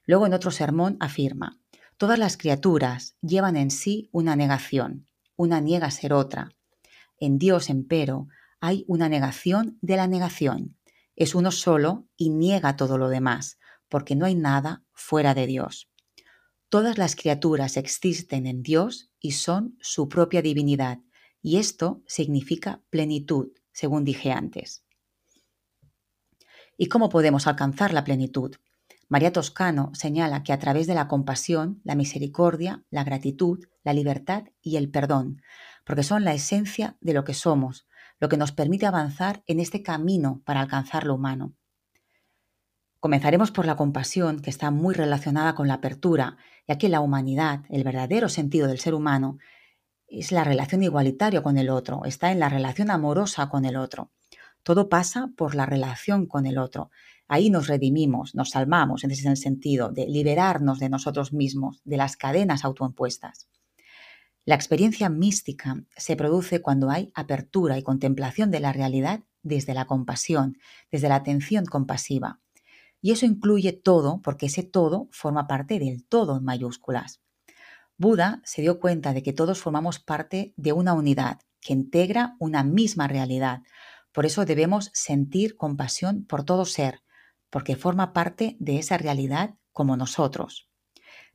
Luego 0.05 0.25
en 0.25 0.33
otro 0.33 0.51
sermón 0.51 0.97
afirma, 0.99 1.59
todas 1.97 2.17
las 2.17 2.37
criaturas 2.37 3.15
llevan 3.21 3.57
en 3.57 3.71
sí 3.71 4.09
una 4.11 4.35
negación, 4.35 5.07
una 5.35 5.61
niega 5.61 5.91
ser 5.91 6.13
otra. 6.13 6.49
En 7.19 7.37
Dios, 7.37 7.69
empero, 7.69 8.27
hay 8.59 8.85
una 8.87 9.09
negación 9.09 9.77
de 9.81 9.97
la 9.97 10.07
negación 10.07 10.77
es 11.17 11.33
uno 11.33 11.51
solo 11.51 12.07
y 12.15 12.29
niega 12.29 12.77
todo 12.77 12.97
lo 12.97 13.09
demás, 13.09 13.57
porque 13.89 14.15
no 14.15 14.25
hay 14.25 14.35
nada 14.35 14.83
fuera 14.93 15.33
de 15.33 15.47
Dios. 15.47 15.89
Todas 16.69 16.97
las 16.99 17.15
criaturas 17.15 17.75
existen 17.75 18.45
en 18.45 18.61
Dios 18.61 19.09
y 19.19 19.31
son 19.31 19.77
su 19.81 20.09
propia 20.09 20.43
divinidad, 20.43 20.99
y 21.47 21.59
esto 21.59 22.03
significa 22.07 22.81
plenitud, 22.89 23.53
según 23.71 24.03
dije 24.03 24.33
antes. 24.33 24.83
¿Y 26.75 26.87
cómo 26.87 27.07
podemos 27.07 27.47
alcanzar 27.47 27.93
la 27.93 28.03
plenitud? 28.03 28.53
María 29.07 29.31
Toscano 29.31 29.91
señala 29.93 30.43
que 30.43 30.51
a 30.51 30.59
través 30.59 30.87
de 30.87 30.93
la 30.93 31.07
compasión, 31.07 31.79
la 31.85 31.95
misericordia, 31.95 32.83
la 32.89 33.05
gratitud, 33.05 33.63
la 33.85 33.93
libertad 33.93 34.43
y 34.61 34.75
el 34.75 34.89
perdón, 34.91 35.41
porque 35.85 36.03
son 36.03 36.25
la 36.25 36.33
esencia 36.33 36.97
de 36.99 37.13
lo 37.13 37.23
que 37.23 37.33
somos, 37.33 37.87
lo 38.19 38.27
que 38.27 38.35
nos 38.35 38.51
permite 38.51 38.85
avanzar 38.85 39.41
en 39.47 39.61
este 39.61 39.81
camino 39.81 40.41
para 40.43 40.59
alcanzar 40.59 41.05
lo 41.05 41.15
humano. 41.15 41.53
Comenzaremos 42.99 43.51
por 43.51 43.65
la 43.65 43.77
compasión, 43.77 44.41
que 44.41 44.49
está 44.49 44.69
muy 44.69 44.93
relacionada 44.93 45.55
con 45.55 45.69
la 45.69 45.75
apertura, 45.75 46.35
ya 46.67 46.77
que 46.77 46.89
la 46.89 46.99
humanidad, 46.99 47.63
el 47.69 47.85
verdadero 47.85 48.27
sentido 48.27 48.67
del 48.67 48.79
ser 48.79 48.93
humano, 48.93 49.37
es 50.07 50.31
la 50.31 50.43
relación 50.43 50.83
igualitaria 50.83 51.43
con 51.43 51.57
el 51.57 51.69
otro, 51.69 52.05
está 52.05 52.31
en 52.31 52.39
la 52.39 52.49
relación 52.49 52.91
amorosa 52.91 53.49
con 53.49 53.65
el 53.65 53.75
otro. 53.75 54.11
Todo 54.63 54.89
pasa 54.89 55.31
por 55.35 55.55
la 55.55 55.65
relación 55.65 56.25
con 56.25 56.45
el 56.45 56.57
otro. 56.57 56.91
Ahí 57.27 57.49
nos 57.49 57.67
redimimos, 57.67 58.35
nos 58.35 58.51
salvamos 58.51 59.03
en 59.03 59.11
ese 59.11 59.35
sentido 59.35 59.89
de 59.89 60.07
liberarnos 60.07 60.79
de 60.79 60.89
nosotros 60.89 61.33
mismos, 61.33 61.81
de 61.83 61.97
las 61.97 62.15
cadenas 62.15 62.63
autoimpuestas. 62.63 63.49
La 64.45 64.55
experiencia 64.55 65.09
mística 65.09 65.83
se 65.97 66.15
produce 66.15 66.61
cuando 66.61 66.89
hay 66.89 67.11
apertura 67.13 67.77
y 67.77 67.83
contemplación 67.83 68.49
de 68.49 68.61
la 68.61 68.71
realidad 68.71 69.25
desde 69.43 69.73
la 69.73 69.85
compasión, 69.85 70.57
desde 70.89 71.09
la 71.09 71.15
atención 71.15 71.65
compasiva. 71.65 72.39
Y 73.01 73.11
eso 73.11 73.25
incluye 73.25 73.73
todo 73.73 74.21
porque 74.21 74.45
ese 74.45 74.63
todo 74.63 75.09
forma 75.11 75.47
parte 75.47 75.79
del 75.79 76.05
todo 76.05 76.37
en 76.37 76.45
mayúsculas. 76.45 77.21
Buda 77.97 78.41
se 78.43 78.61
dio 78.61 78.79
cuenta 78.79 79.13
de 79.13 79.23
que 79.23 79.33
todos 79.33 79.59
formamos 79.59 79.99
parte 79.99 80.53
de 80.55 80.73
una 80.73 80.93
unidad 80.93 81.39
que 81.61 81.73
integra 81.73 82.35
una 82.39 82.63
misma 82.63 83.07
realidad. 83.07 83.63
Por 84.11 84.25
eso 84.25 84.45
debemos 84.45 84.91
sentir 84.93 85.57
compasión 85.57 86.25
por 86.25 86.43
todo 86.43 86.65
ser, 86.65 87.01
porque 87.49 87.75
forma 87.75 88.13
parte 88.13 88.55
de 88.59 88.79
esa 88.79 88.97
realidad 88.97 89.55
como 89.71 89.97
nosotros 89.97 90.67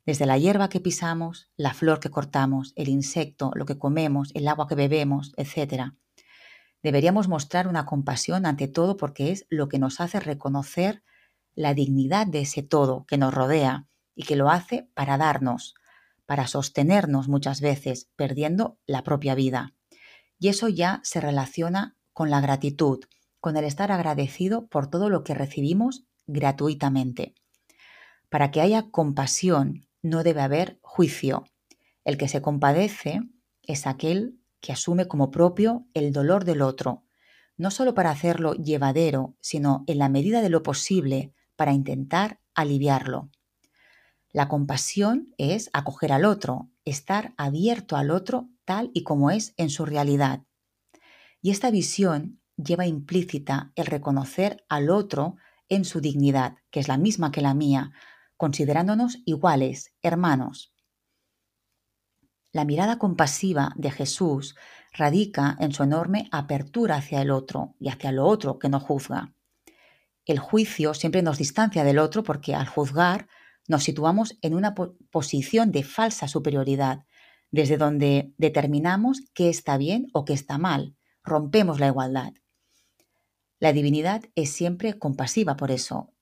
desde 0.05 0.27
la 0.27 0.39
hierba 0.39 0.69
que 0.69 0.81
pisamos, 0.81 1.51
la 1.57 1.75
flor 1.75 2.01
que 2.01 2.11
cortamos, 2.11 2.73
el 2.77 2.89
insecto, 2.89 3.53
lo 3.55 3.67
que 3.67 3.79
comemos, 3.79 4.31
el 4.35 4.49
agua 4.49 4.67
que 4.67 4.75
bebemos, 4.75 5.33
etc. 5.37 5.93
Deberíamos 6.83 7.29
mostrar 7.29 7.69
una 7.69 7.87
compasión 7.87 8.47
ante 8.47 8.67
todo 8.67 8.97
porque 8.97 9.31
es 9.31 9.47
lo 9.49 9.69
que 9.69 9.79
nos 9.79 10.01
hace 10.01 10.19
reconocer 10.19 11.03
la 11.55 11.75
dignidad 11.75 12.27
de 12.27 12.41
ese 12.41 12.63
todo 12.63 13.05
que 13.07 13.19
nos 13.19 13.33
rodea 13.33 13.87
y 14.15 14.25
que 14.25 14.37
lo 14.37 14.51
hace 14.51 14.89
para 14.95 15.17
darnos, 15.19 15.75
para 16.33 16.47
sostenernos 16.47 17.29
muchas 17.29 17.61
veces, 17.61 18.09
perdiendo 18.17 18.79
la 18.87 19.05
propia 19.05 19.35
vida. 19.35 19.75
Y 20.39 20.49
eso 20.49 20.67
ya 20.67 21.03
se 21.05 21.21
relaciona 21.21 21.95
con 22.15 22.31
la 22.31 22.41
gratitud, 22.41 23.01
con 23.39 23.59
el 23.59 23.67
estar 23.67 23.93
agradecido 23.93 24.67
por 24.67 24.89
todo 24.89 25.11
lo 25.11 25.25
que 25.25 25.35
recibimos 25.35 26.07
gratuitamente. 26.27 27.35
Para 28.31 28.51
que 28.51 28.63
haya 28.63 28.89
compasión 28.91 29.87
no 30.01 30.23
debe 30.23 30.41
haber 30.41 30.79
juicio. 30.81 31.45
El 32.03 32.17
que 32.17 32.29
se 32.29 32.41
compadece 32.41 33.21
es 33.63 33.87
aquel 33.87 34.41
que 34.63 34.73
asume 34.73 35.09
como 35.09 35.31
propio 35.31 35.87
el 35.93 36.15
dolor 36.15 36.47
del 36.47 36.63
otro, 36.63 37.05
no 37.59 37.71
solo 37.71 37.93
para 37.93 38.11
hacerlo 38.11 38.55
llevadero, 38.55 39.37
sino 39.43 39.85
en 39.87 39.99
la 39.99 40.09
medida 40.09 40.41
de 40.41 40.49
lo 40.49 40.63
posible 40.63 41.35
para 41.57 41.75
intentar 41.75 42.41
aliviarlo. 42.55 43.29
La 44.33 44.49
compasión 44.49 45.35
es 45.37 45.69
acoger 45.75 46.11
al 46.13 46.25
otro, 46.25 46.71
estar 46.87 47.35
abierto 47.37 47.97
al 47.97 48.11
otro 48.11 48.49
tal 48.65 48.91
y 48.95 49.03
como 49.03 49.31
es 49.31 49.53
en 49.59 49.69
su 49.69 49.85
realidad. 49.85 50.43
Y 51.43 51.51
esta 51.51 51.71
visión 51.71 52.41
lleva 52.57 52.87
implícita 52.87 53.73
el 53.75 53.87
reconocer 53.87 54.65
al 54.71 54.89
otro 54.89 55.37
en 55.69 55.85
su 55.85 56.01
dignidad, 56.01 56.57
que 56.71 56.81
es 56.81 56.89
la 56.89 56.97
misma 56.97 57.31
que 57.31 57.43
la 57.43 57.53
mía, 57.53 57.93
considerándonos 58.37 59.19
iguales, 59.27 59.93
hermanos. 60.01 60.73
La 62.53 62.65
mirada 62.65 62.99
compasiva 62.99 63.73
de 63.77 63.91
Jesús 63.91 64.57
radica 64.93 65.57
en 65.61 65.73
su 65.73 65.83
enorme 65.83 66.29
apertura 66.33 66.97
hacia 66.97 67.23
el 67.23 67.31
otro 67.31 67.75
y 67.79 67.89
hacia 67.89 68.13
lo 68.13 68.27
otro 68.27 68.59
que 68.59 68.69
no 68.69 68.81
juzga. 68.81 69.35
El 70.25 70.39
juicio 70.39 70.95
siempre 70.95 71.23
nos 71.23 71.39
distancia 71.39 71.85
del 71.85 71.99
otro 71.99 72.23
porque 72.23 72.55
al 72.55 72.67
juzgar 72.67 73.27
nos 73.69 73.85
situamos 73.85 74.39
en 74.43 74.55
una 74.55 74.75
posición 75.11 75.73
de 75.73 75.85
falsa 75.85 76.29
superioridad, 76.29 77.05
desde 77.51 77.77
donde 77.77 78.33
determinamos 78.39 79.23
qué 79.35 79.49
está 79.49 79.77
bien 79.77 80.09
o 80.13 80.25
qué 80.25 80.33
está 80.33 80.59
mal, 80.59 80.97
rompemos 81.23 81.81
la 81.81 81.89
igualdad. 81.89 82.33
La 83.61 83.73
divinidad 83.73 84.25
es 84.35 84.53
siempre 84.53 84.99
compasiva 84.99 85.57
por 85.57 85.71
eso, 85.71 86.13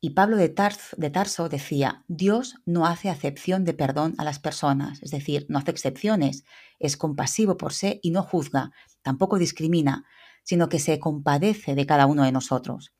y 0.00 0.10
Pablo 0.10 0.36
de, 0.36 0.48
Tarso 0.48 1.48
decía, 1.48 2.04
Dios 2.06 2.56
no 2.66 2.86
hace 2.86 3.08
acepción 3.08 3.64
de 3.64 3.74
perdón 3.74 4.14
a 4.18 4.24
las 4.24 4.38
personas, 4.38 5.02
es 5.02 5.10
decir, 5.10 5.46
no 5.48 5.58
hace 5.58 5.70
excepciones, 5.70 6.44
es 6.78 6.96
compasivo 6.96 7.56
por 7.56 7.72
sí 7.72 7.98
y 8.02 8.10
no 8.10 8.22
juzga, 8.22 8.70
tampoco 9.02 9.38
discrimina, 9.38 10.04
sino 10.44 10.68
que 10.68 10.78
se 10.78 11.00
compadece 11.00 11.74
de 11.74 11.86
cada 11.86 12.06
uno 12.06 12.24
de 12.24 12.32
nosotros. 12.32 12.92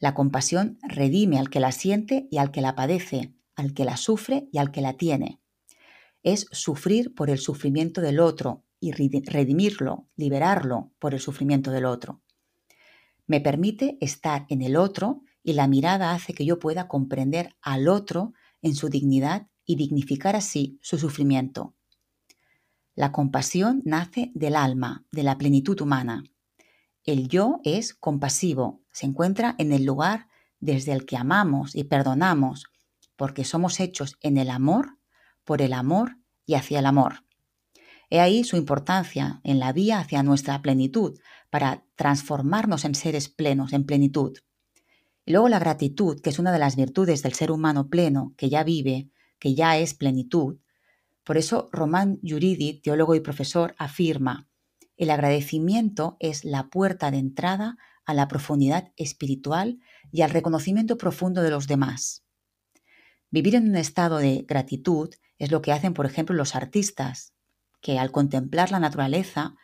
La 0.00 0.14
compasión 0.14 0.78
redime 0.82 1.38
al 1.38 1.50
que 1.50 1.60
la 1.60 1.72
siente 1.72 2.26
y 2.30 2.38
al 2.38 2.50
que 2.50 2.62
la 2.62 2.74
padece, 2.74 3.34
al 3.54 3.74
que 3.74 3.84
la 3.84 3.98
sufre 3.98 4.48
y 4.50 4.58
al 4.58 4.72
que 4.72 4.80
la 4.80 4.94
tiene. 4.94 5.40
es 6.22 6.46
sufrir 6.52 7.14
por 7.14 7.30
el 7.30 7.38
sufrimiento 7.38 8.02
del 8.02 8.20
otro 8.20 8.64
y 8.78 8.92
redimirlo, 8.92 10.06
liberarlo 10.16 10.92
por 10.98 11.14
el 11.14 11.20
sufrimiento 11.20 11.70
del 11.70 11.86
otro. 11.86 12.20
Me 13.26 13.40
permite 13.40 13.96
estar 14.00 14.44
en 14.50 14.60
el 14.60 14.76
otro 14.76 15.22
y 15.42 15.54
la 15.54 15.66
mirada 15.66 16.12
hace 16.12 16.34
que 16.34 16.44
yo 16.44 16.58
pueda 16.58 16.88
comprender 16.88 17.56
al 17.62 17.88
otro 17.88 18.34
en 18.60 18.74
su 18.74 18.90
dignidad 18.90 19.48
y 19.64 19.76
dignificar 19.76 20.36
así 20.36 20.78
su 20.82 20.98
sufrimiento. 20.98 21.74
La 22.94 23.12
compasión 23.12 23.80
nace 23.84 24.30
del 24.34 24.56
alma, 24.56 25.06
de 25.12 25.22
la 25.22 25.38
plenitud 25.38 25.80
humana. 25.80 26.24
El 27.04 27.28
yo 27.28 27.60
es 27.64 27.94
compasivo, 27.94 28.82
se 28.92 29.06
encuentra 29.06 29.54
en 29.58 29.72
el 29.72 29.84
lugar 29.84 30.28
desde 30.60 30.92
el 30.92 31.06
que 31.06 31.16
amamos 31.16 31.74
y 31.74 31.84
perdonamos, 31.84 32.66
porque 33.16 33.44
somos 33.44 33.80
hechos 33.80 34.16
en 34.20 34.36
el 34.36 34.50
amor, 34.50 34.98
por 35.44 35.62
el 35.62 35.72
amor 35.72 36.18
y 36.44 36.54
hacia 36.54 36.78
el 36.78 36.86
amor. 36.86 37.24
He 38.10 38.20
ahí 38.20 38.44
su 38.44 38.56
importancia 38.56 39.40
en 39.44 39.58
la 39.58 39.72
vía 39.72 40.00
hacia 40.00 40.22
nuestra 40.22 40.60
plenitud, 40.60 41.18
para 41.48 41.84
transformarnos 41.96 42.84
en 42.84 42.94
seres 42.94 43.28
plenos, 43.28 43.72
en 43.72 43.84
plenitud. 43.84 44.36
Y 45.24 45.32
luego 45.32 45.48
la 45.48 45.58
gratitud, 45.58 46.20
que 46.20 46.30
es 46.30 46.38
una 46.38 46.52
de 46.52 46.58
las 46.58 46.76
virtudes 46.76 47.22
del 47.22 47.34
ser 47.34 47.50
humano 47.50 47.88
pleno, 47.88 48.34
que 48.36 48.48
ya 48.48 48.64
vive, 48.64 49.10
que 49.38 49.54
ya 49.54 49.78
es 49.78 49.94
plenitud. 49.94 50.58
Por 51.24 51.36
eso 51.36 51.68
Román 51.72 52.18
Yuridi, 52.22 52.80
teólogo 52.80 53.14
y 53.14 53.20
profesor, 53.20 53.74
afirma, 53.78 54.49
el 55.00 55.08
agradecimiento 55.08 56.18
es 56.20 56.44
la 56.44 56.68
puerta 56.68 57.10
de 57.10 57.16
entrada 57.16 57.78
a 58.04 58.12
la 58.12 58.28
profundidad 58.28 58.92
espiritual 58.98 59.78
y 60.12 60.20
al 60.20 60.28
reconocimiento 60.28 60.98
profundo 60.98 61.40
de 61.40 61.48
los 61.48 61.66
demás. 61.66 62.22
Vivir 63.30 63.54
en 63.54 63.70
un 63.70 63.76
estado 63.76 64.18
de 64.18 64.44
gratitud 64.46 65.08
es 65.38 65.50
lo 65.50 65.62
que 65.62 65.72
hacen, 65.72 65.94
por 65.94 66.04
ejemplo, 66.04 66.36
los 66.36 66.54
artistas, 66.54 67.32
que 67.80 67.98
al 67.98 68.12
contemplar 68.12 68.70
la 68.70 68.78
naturaleza 68.78 69.54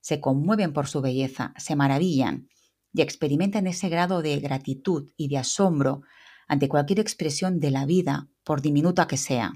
se 0.00 0.18
conmueven 0.18 0.72
por 0.72 0.86
su 0.86 1.02
belleza, 1.02 1.52
se 1.58 1.76
maravillan 1.76 2.48
y 2.94 3.02
experimentan 3.02 3.66
ese 3.66 3.90
grado 3.90 4.22
de 4.22 4.40
gratitud 4.40 5.10
y 5.18 5.28
de 5.28 5.36
asombro 5.36 6.00
ante 6.48 6.70
cualquier 6.70 7.00
expresión 7.00 7.60
de 7.60 7.70
la 7.70 7.84
vida, 7.84 8.30
por 8.44 8.62
diminuta 8.62 9.06
que 9.06 9.18
sea. 9.18 9.52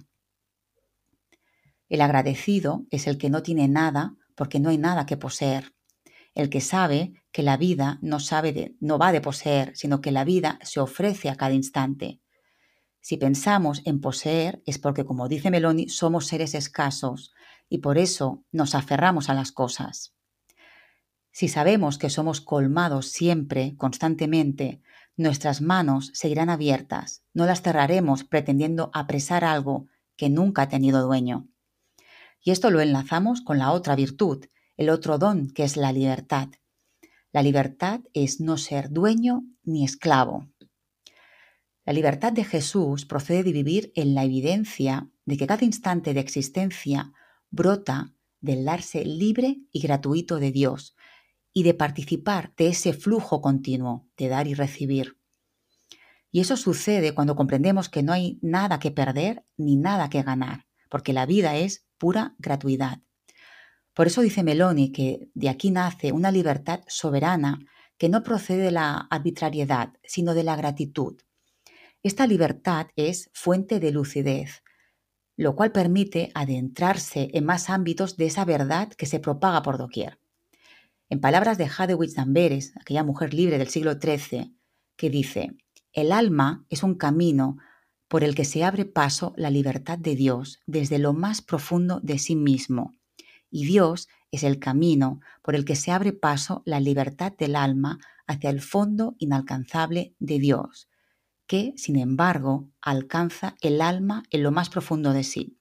El 1.89 2.03
agradecido 2.03 2.85
es 2.91 3.07
el 3.07 3.17
que 3.17 3.31
no 3.31 3.43
tiene 3.43 3.69
nada 3.69 4.19
porque 4.41 4.59
no 4.59 4.71
hay 4.71 4.79
nada 4.79 5.05
que 5.05 5.19
poseer, 5.19 5.75
el 6.35 6.49
que 6.49 6.63
sabe 6.63 7.13
que 7.31 7.43
la 7.43 7.59
vida 7.59 7.99
no, 8.01 8.21
sabe 8.21 8.75
no 8.81 8.97
va 8.97 9.13
de 9.13 9.21
poseer, 9.21 9.77
sino 9.77 10.01
que 10.01 10.13
la 10.13 10.25
vida 10.25 10.59
se 10.63 10.81
ofrece 10.81 11.29
a 11.29 11.35
cada 11.35 11.53
instante. 11.53 12.23
Si 13.03 13.19
pensamos 13.19 13.83
en 13.85 14.01
poseer 14.01 14.63
es 14.65 14.79
porque, 14.79 15.05
como 15.05 15.29
dice 15.29 15.51
Meloni, 15.51 15.91
somos 15.91 16.27
seres 16.27 16.55
escasos 16.55 17.35
y 17.69 17.81
por 17.81 17.99
eso 17.99 18.43
nos 18.51 18.75
aferramos 18.75 19.29
a 19.29 19.35
las 19.35 19.53
cosas. 19.53 20.15
Si 21.31 21.49
sabemos 21.49 21.99
que 21.99 22.09
somos 22.09 22.41
colmados 22.41 23.09
siempre, 23.09 23.77
constantemente, 23.77 24.81
nuestras 25.19 25.61
manos 25.61 26.13
seguirán 26.15 26.49
abiertas, 26.49 27.25
no 27.35 27.45
las 27.45 27.61
cerraremos 27.61 28.25
pretendiendo 28.25 28.91
apresar 28.95 29.45
algo 29.45 29.89
que 30.17 30.31
nunca 30.31 30.63
ha 30.63 30.69
tenido 30.71 31.03
dueño. 31.03 31.51
Y 32.43 32.51
esto 32.51 32.71
lo 32.71 32.81
enlazamos 32.81 33.43
con 33.43 33.59
la 33.59 33.73
otra 33.73 33.97
virtud, 33.97 34.47
el 34.77 34.91
otro 34.91 35.19
don, 35.19 35.51
que 35.51 35.65
es 35.65 35.77
la 35.77 35.93
libertad. 35.93 36.49
La 37.33 37.43
libertad 37.43 38.01
es 38.13 38.41
no 38.41 38.57
ser 38.57 38.91
dueño 38.91 39.45
ni 39.63 39.85
esclavo. 39.85 40.49
La 41.85 41.93
libertad 41.93 42.33
de 42.33 42.45
Jesús 42.45 43.05
procede 43.05 43.43
de 43.43 43.53
vivir 43.53 43.93
en 43.95 44.15
la 44.15 44.25
evidencia 44.25 45.09
de 45.25 45.37
que 45.37 45.47
cada 45.47 45.65
instante 45.65 46.15
de 46.15 46.21
existencia 46.21 47.13
brota 47.51 48.15
del 48.41 48.65
darse 48.65 49.05
libre 49.05 49.59
y 49.71 49.81
gratuito 49.81 50.39
de 50.39 50.51
Dios 50.51 50.97
y 51.53 51.63
de 51.63 51.75
participar 51.75 52.55
de 52.57 52.69
ese 52.69 52.93
flujo 52.93 53.41
continuo 53.41 54.09
de 54.17 54.29
dar 54.29 54.47
y 54.47 54.55
recibir. 54.55 55.19
Y 56.31 56.41
eso 56.41 56.57
sucede 56.57 57.13
cuando 57.13 57.35
comprendemos 57.35 57.89
que 57.89 58.03
no 58.03 58.13
hay 58.13 58.39
nada 58.41 58.79
que 58.79 58.91
perder 58.91 59.45
ni 59.57 59.77
nada 59.77 60.09
que 60.11 60.23
ganar, 60.23 60.67
porque 60.89 61.13
la 61.13 61.27
vida 61.27 61.57
es 61.57 61.87
pura 62.01 62.35
gratuidad. 62.39 62.99
Por 63.95 64.09
eso 64.09 64.23
dice 64.23 64.43
Meloni 64.43 64.91
que 64.91 65.29
de 65.35 65.51
aquí 65.51 65.71
nace 65.71 66.11
una 66.11 66.33
libertad 66.33 66.81
soberana 66.89 67.61
que 67.99 68.09
no 68.09 68.23
procede 68.23 68.65
de 68.65 68.71
la 68.71 68.97
arbitrariedad, 69.11 69.93
sino 70.03 70.33
de 70.35 70.43
la 70.43 70.57
gratitud. 70.57 71.21
Esta 72.03 72.27
libertad 72.27 72.87
es 72.97 73.31
fuente 73.35 73.79
de 73.79 73.93
lucidez, 73.93 74.65
lo 75.37 75.55
cual 75.55 75.71
permite 75.71 76.31
adentrarse 76.35 77.29
en 77.35 77.45
más 77.45 77.69
ámbitos 77.69 78.17
de 78.17 78.27
esa 78.27 78.47
verdad 78.47 78.89
que 78.89 79.05
se 79.05 79.21
propaga 79.21 79.63
por 79.63 79.77
doquier. 79.77 80.19
En 81.11 81.21
palabras 81.21 81.59
de 81.59 81.67
Hadewitz 81.67 82.17
Amberes, 82.19 82.73
aquella 82.81 83.05
mujer 83.05 83.35
libre 83.35 83.59
del 83.59 83.69
siglo 83.69 83.93
XIII, 84.01 84.57
que 84.97 85.11
dice, 85.11 85.59
el 85.93 86.13
alma 86.13 86.65
es 86.71 86.83
un 86.83 86.95
camino 86.95 87.59
por 88.11 88.25
el 88.25 88.35
que 88.35 88.45
se 88.45 88.65
abre 88.65 88.87
paso 88.87 89.33
la 89.37 89.51
libertad 89.51 89.97
de 89.97 90.17
Dios 90.17 90.59
desde 90.67 90.99
lo 90.99 91.13
más 91.13 91.43
profundo 91.43 92.01
de 92.03 92.19
sí 92.19 92.35
mismo, 92.35 92.93
y 93.53 93.67
Dios 93.67 94.09
es 94.33 94.43
el 94.43 94.59
camino 94.59 95.21
por 95.43 95.55
el 95.55 95.65
que 95.65 95.77
se 95.77 95.93
abre 95.93 96.13
paso 96.13 96.65
la 96.67 96.81
libertad 96.81 97.33
del 97.39 97.55
alma 97.55 98.01
hacia 98.27 98.51
el 98.51 98.63
fondo 98.63 99.15
inalcanzable 99.21 100.17
de 100.19 100.41
Dios, 100.41 100.89
que, 101.47 101.73
sin 101.77 101.97
embargo, 101.97 102.69
alcanza 102.83 103.55
el 103.61 103.81
alma 103.81 104.25
en 104.31 104.43
lo 104.43 104.51
más 104.51 104.71
profundo 104.71 105.13
de 105.13 105.23
sí. 105.23 105.57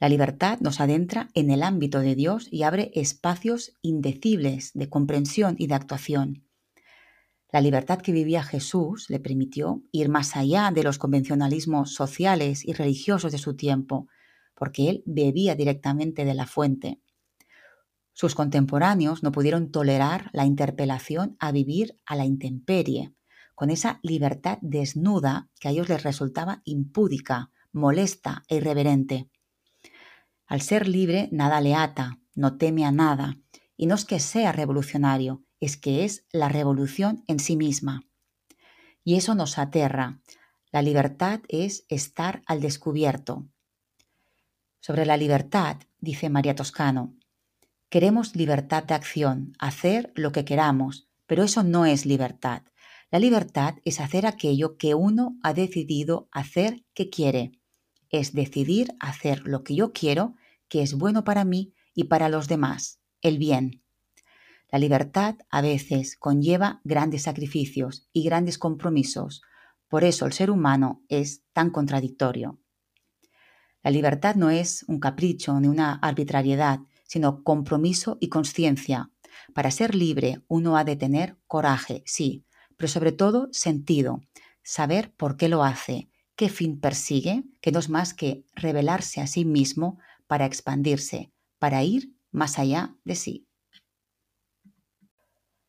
La 0.00 0.08
libertad 0.08 0.58
nos 0.60 0.80
adentra 0.80 1.28
en 1.34 1.50
el 1.50 1.62
ámbito 1.62 2.00
de 2.00 2.14
Dios 2.14 2.48
y 2.50 2.62
abre 2.62 2.92
espacios 2.94 3.74
indecibles 3.82 4.70
de 4.72 4.88
comprensión 4.88 5.54
y 5.58 5.66
de 5.66 5.74
actuación. 5.74 6.45
La 7.56 7.62
libertad 7.62 8.02
que 8.02 8.12
vivía 8.12 8.42
Jesús 8.42 9.08
le 9.08 9.18
permitió 9.18 9.82
ir 9.90 10.10
más 10.10 10.36
allá 10.36 10.70
de 10.74 10.82
los 10.82 10.98
convencionalismos 10.98 11.94
sociales 11.94 12.62
y 12.66 12.74
religiosos 12.74 13.32
de 13.32 13.38
su 13.38 13.56
tiempo, 13.56 14.08
porque 14.54 14.90
él 14.90 15.02
bebía 15.06 15.54
directamente 15.54 16.26
de 16.26 16.34
la 16.34 16.44
fuente. 16.44 17.00
Sus 18.12 18.34
contemporáneos 18.34 19.22
no 19.22 19.32
pudieron 19.32 19.70
tolerar 19.70 20.28
la 20.34 20.44
interpelación 20.44 21.38
a 21.38 21.50
vivir 21.50 21.98
a 22.04 22.14
la 22.14 22.26
intemperie, 22.26 23.14
con 23.54 23.70
esa 23.70 24.00
libertad 24.02 24.58
desnuda 24.60 25.48
que 25.58 25.68
a 25.68 25.70
ellos 25.70 25.88
les 25.88 26.02
resultaba 26.02 26.60
impúdica, 26.66 27.52
molesta 27.72 28.42
e 28.48 28.56
irreverente. 28.56 29.30
Al 30.46 30.60
ser 30.60 30.88
libre, 30.88 31.30
nada 31.32 31.62
le 31.62 31.74
ata, 31.74 32.20
no 32.34 32.58
teme 32.58 32.84
a 32.84 32.92
nada, 32.92 33.38
y 33.76 33.86
no 33.86 33.94
es 33.94 34.04
que 34.04 34.20
sea 34.20 34.52
revolucionario, 34.52 35.44
es 35.60 35.76
que 35.76 36.04
es 36.04 36.26
la 36.32 36.48
revolución 36.48 37.24
en 37.26 37.38
sí 37.38 37.56
misma. 37.56 38.06
Y 39.04 39.16
eso 39.16 39.34
nos 39.34 39.58
aterra. 39.58 40.20
La 40.72 40.82
libertad 40.82 41.40
es 41.48 41.84
estar 41.88 42.42
al 42.46 42.60
descubierto. 42.60 43.46
Sobre 44.80 45.06
la 45.06 45.16
libertad, 45.16 45.78
dice 45.98 46.28
María 46.28 46.54
Toscano, 46.54 47.14
queremos 47.88 48.36
libertad 48.36 48.84
de 48.84 48.94
acción, 48.94 49.52
hacer 49.58 50.12
lo 50.14 50.32
que 50.32 50.44
queramos, 50.44 51.08
pero 51.26 51.44
eso 51.44 51.62
no 51.62 51.86
es 51.86 52.06
libertad. 52.06 52.62
La 53.10 53.18
libertad 53.18 53.76
es 53.84 54.00
hacer 54.00 54.26
aquello 54.26 54.76
que 54.76 54.94
uno 54.94 55.38
ha 55.42 55.54
decidido 55.54 56.28
hacer 56.32 56.84
que 56.94 57.08
quiere. 57.08 57.52
Es 58.10 58.32
decidir 58.32 58.94
hacer 59.00 59.46
lo 59.46 59.62
que 59.62 59.74
yo 59.74 59.92
quiero, 59.92 60.34
que 60.68 60.82
es 60.82 60.94
bueno 60.94 61.24
para 61.24 61.44
mí 61.44 61.72
y 61.94 62.04
para 62.04 62.28
los 62.28 62.48
demás, 62.48 63.00
el 63.22 63.38
bien. 63.38 63.82
La 64.70 64.78
libertad 64.78 65.36
a 65.50 65.60
veces 65.60 66.16
conlleva 66.16 66.80
grandes 66.84 67.22
sacrificios 67.22 68.08
y 68.12 68.24
grandes 68.24 68.58
compromisos. 68.58 69.42
Por 69.88 70.04
eso 70.04 70.26
el 70.26 70.32
ser 70.32 70.50
humano 70.50 71.04
es 71.08 71.44
tan 71.52 71.70
contradictorio. 71.70 72.58
La 73.82 73.90
libertad 73.90 74.34
no 74.34 74.50
es 74.50 74.84
un 74.88 74.98
capricho 74.98 75.60
ni 75.60 75.68
una 75.68 75.94
arbitrariedad, 75.94 76.80
sino 77.04 77.44
compromiso 77.44 78.18
y 78.20 78.28
conciencia. 78.28 79.10
Para 79.54 79.70
ser 79.70 79.94
libre 79.94 80.42
uno 80.48 80.76
ha 80.76 80.82
de 80.82 80.96
tener 80.96 81.38
coraje, 81.46 82.02
sí, 82.04 82.44
pero 82.76 82.88
sobre 82.88 83.12
todo 83.12 83.48
sentido, 83.52 84.22
saber 84.64 85.14
por 85.14 85.36
qué 85.36 85.48
lo 85.48 85.62
hace, 85.62 86.10
qué 86.34 86.48
fin 86.48 86.80
persigue, 86.80 87.44
que 87.60 87.70
no 87.70 87.78
es 87.78 87.88
más 87.88 88.12
que 88.12 88.44
revelarse 88.54 89.20
a 89.20 89.28
sí 89.28 89.44
mismo 89.44 90.00
para 90.26 90.46
expandirse, 90.46 91.32
para 91.60 91.84
ir 91.84 92.15
más 92.36 92.58
allá 92.58 92.94
de 93.04 93.16
sí. 93.16 93.48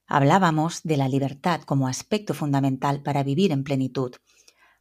Hablábamos 0.05 0.83
de 0.83 0.97
la 0.97 1.07
libertad 1.07 1.61
como 1.61 1.87
aspecto 1.87 2.33
fundamental 2.33 3.01
para 3.01 3.23
vivir 3.23 3.53
en 3.53 3.63
plenitud. 3.63 4.15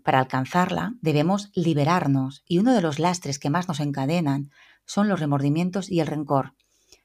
Para 0.03 0.19
alcanzarla 0.19 0.95
debemos 1.01 1.51
liberarnos 1.55 2.43
y 2.47 2.59
uno 2.59 2.75
de 2.75 2.83
los 2.83 2.99
lastres 2.99 3.39
que 3.39 3.51
más 3.51 3.69
nos 3.69 3.79
encadenan 3.79 4.51
son 4.85 5.09
los 5.09 5.21
remordimientos 5.21 5.89
y 5.89 6.01
el 6.01 6.09
rencor. 6.09 6.55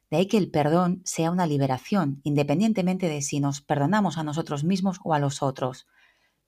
De 0.09 0.17
ahí 0.17 0.27
que 0.27 0.37
el 0.37 0.49
perdón 0.49 1.01
sea 1.05 1.29
una 1.29 1.45
liberación, 1.45 2.19
independientemente 2.23 3.07
de 3.07 3.21
si 3.21 3.39
nos 3.39 3.61
perdonamos 3.61 4.17
a 4.17 4.23
nosotros 4.23 4.63
mismos 4.63 4.99
o 5.03 5.13
a 5.13 5.19
los 5.19 5.43
otros. 5.43 5.87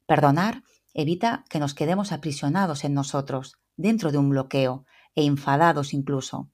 Perdonar 0.08 0.64
evita 0.94 1.46
que 1.50 1.60
nos 1.60 1.76
quedemos 1.76 2.12
aprisionados 2.12 2.84
en 2.84 2.96
nosotros, 2.96 3.60
dentro 3.78 4.12
de 4.12 4.18
un 4.18 4.30
bloqueo, 4.30 4.86
e 5.16 5.24
enfadados 5.24 5.94
incluso. 5.94 6.50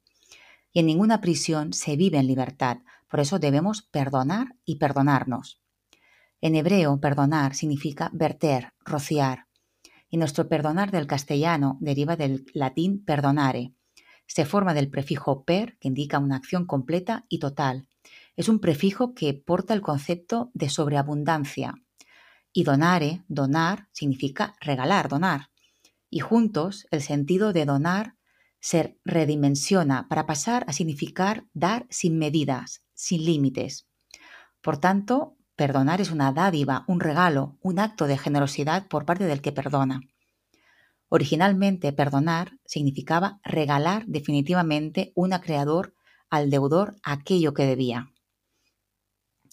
Y 0.71 0.79
en 0.79 0.85
ninguna 0.85 1.21
prisión 1.21 1.73
se 1.73 1.95
vive 1.95 2.17
en 2.17 2.27
libertad, 2.27 2.79
por 3.09 3.19
eso 3.19 3.39
debemos 3.39 3.81
perdonar 3.81 4.55
y 4.65 4.75
perdonarnos. 4.75 5.61
En 6.41 6.55
hebreo, 6.55 6.99
perdonar 6.99 7.55
significa 7.55 8.09
verter, 8.13 8.73
rociar, 8.85 9.47
y 10.09 10.17
nuestro 10.17 10.47
perdonar 10.47 10.91
del 10.91 11.07
castellano 11.07 11.77
deriva 11.81 12.15
del 12.15 12.45
latín 12.53 13.03
perdonare. 13.03 13.73
Se 14.25 14.45
forma 14.45 14.73
del 14.73 14.89
prefijo 14.89 15.43
per, 15.43 15.77
que 15.79 15.87
indica 15.87 16.19
una 16.19 16.35
acción 16.35 16.65
completa 16.65 17.25
y 17.29 17.39
total. 17.39 17.87
Es 18.35 18.47
un 18.47 18.59
prefijo 18.59 19.13
que 19.13 19.33
porta 19.33 19.73
el 19.73 19.81
concepto 19.81 20.51
de 20.53 20.69
sobreabundancia. 20.69 21.75
Y 22.53 22.63
donare, 22.63 23.23
donar, 23.27 23.87
significa 23.91 24.55
regalar, 24.59 25.09
donar. 25.09 25.49
Y 26.09 26.19
juntos, 26.19 26.87
el 26.89 27.01
sentido 27.01 27.53
de 27.53 27.65
donar 27.65 28.15
se 28.59 28.97
redimensiona 29.05 30.07
para 30.09 30.25
pasar 30.25 30.65
a 30.67 30.73
significar 30.73 31.45
dar 31.53 31.87
sin 31.89 32.17
medidas, 32.17 32.83
sin 32.93 33.23
límites. 33.25 33.87
Por 34.61 34.77
tanto, 34.77 35.37
perdonar 35.55 36.01
es 36.01 36.11
una 36.11 36.31
dádiva, 36.31 36.83
un 36.87 36.99
regalo, 36.99 37.57
un 37.61 37.79
acto 37.79 38.07
de 38.07 38.17
generosidad 38.17 38.87
por 38.87 39.05
parte 39.05 39.25
del 39.25 39.41
que 39.41 39.51
perdona. 39.51 40.01
Originalmente, 41.09 41.91
perdonar 41.91 42.59
significaba 42.65 43.39
regalar 43.43 44.05
definitivamente 44.05 45.11
un 45.15 45.33
acreedor 45.33 45.95
al 46.29 46.49
deudor 46.49 46.95
aquello 47.03 47.53
que 47.53 47.65
debía. 47.65 48.11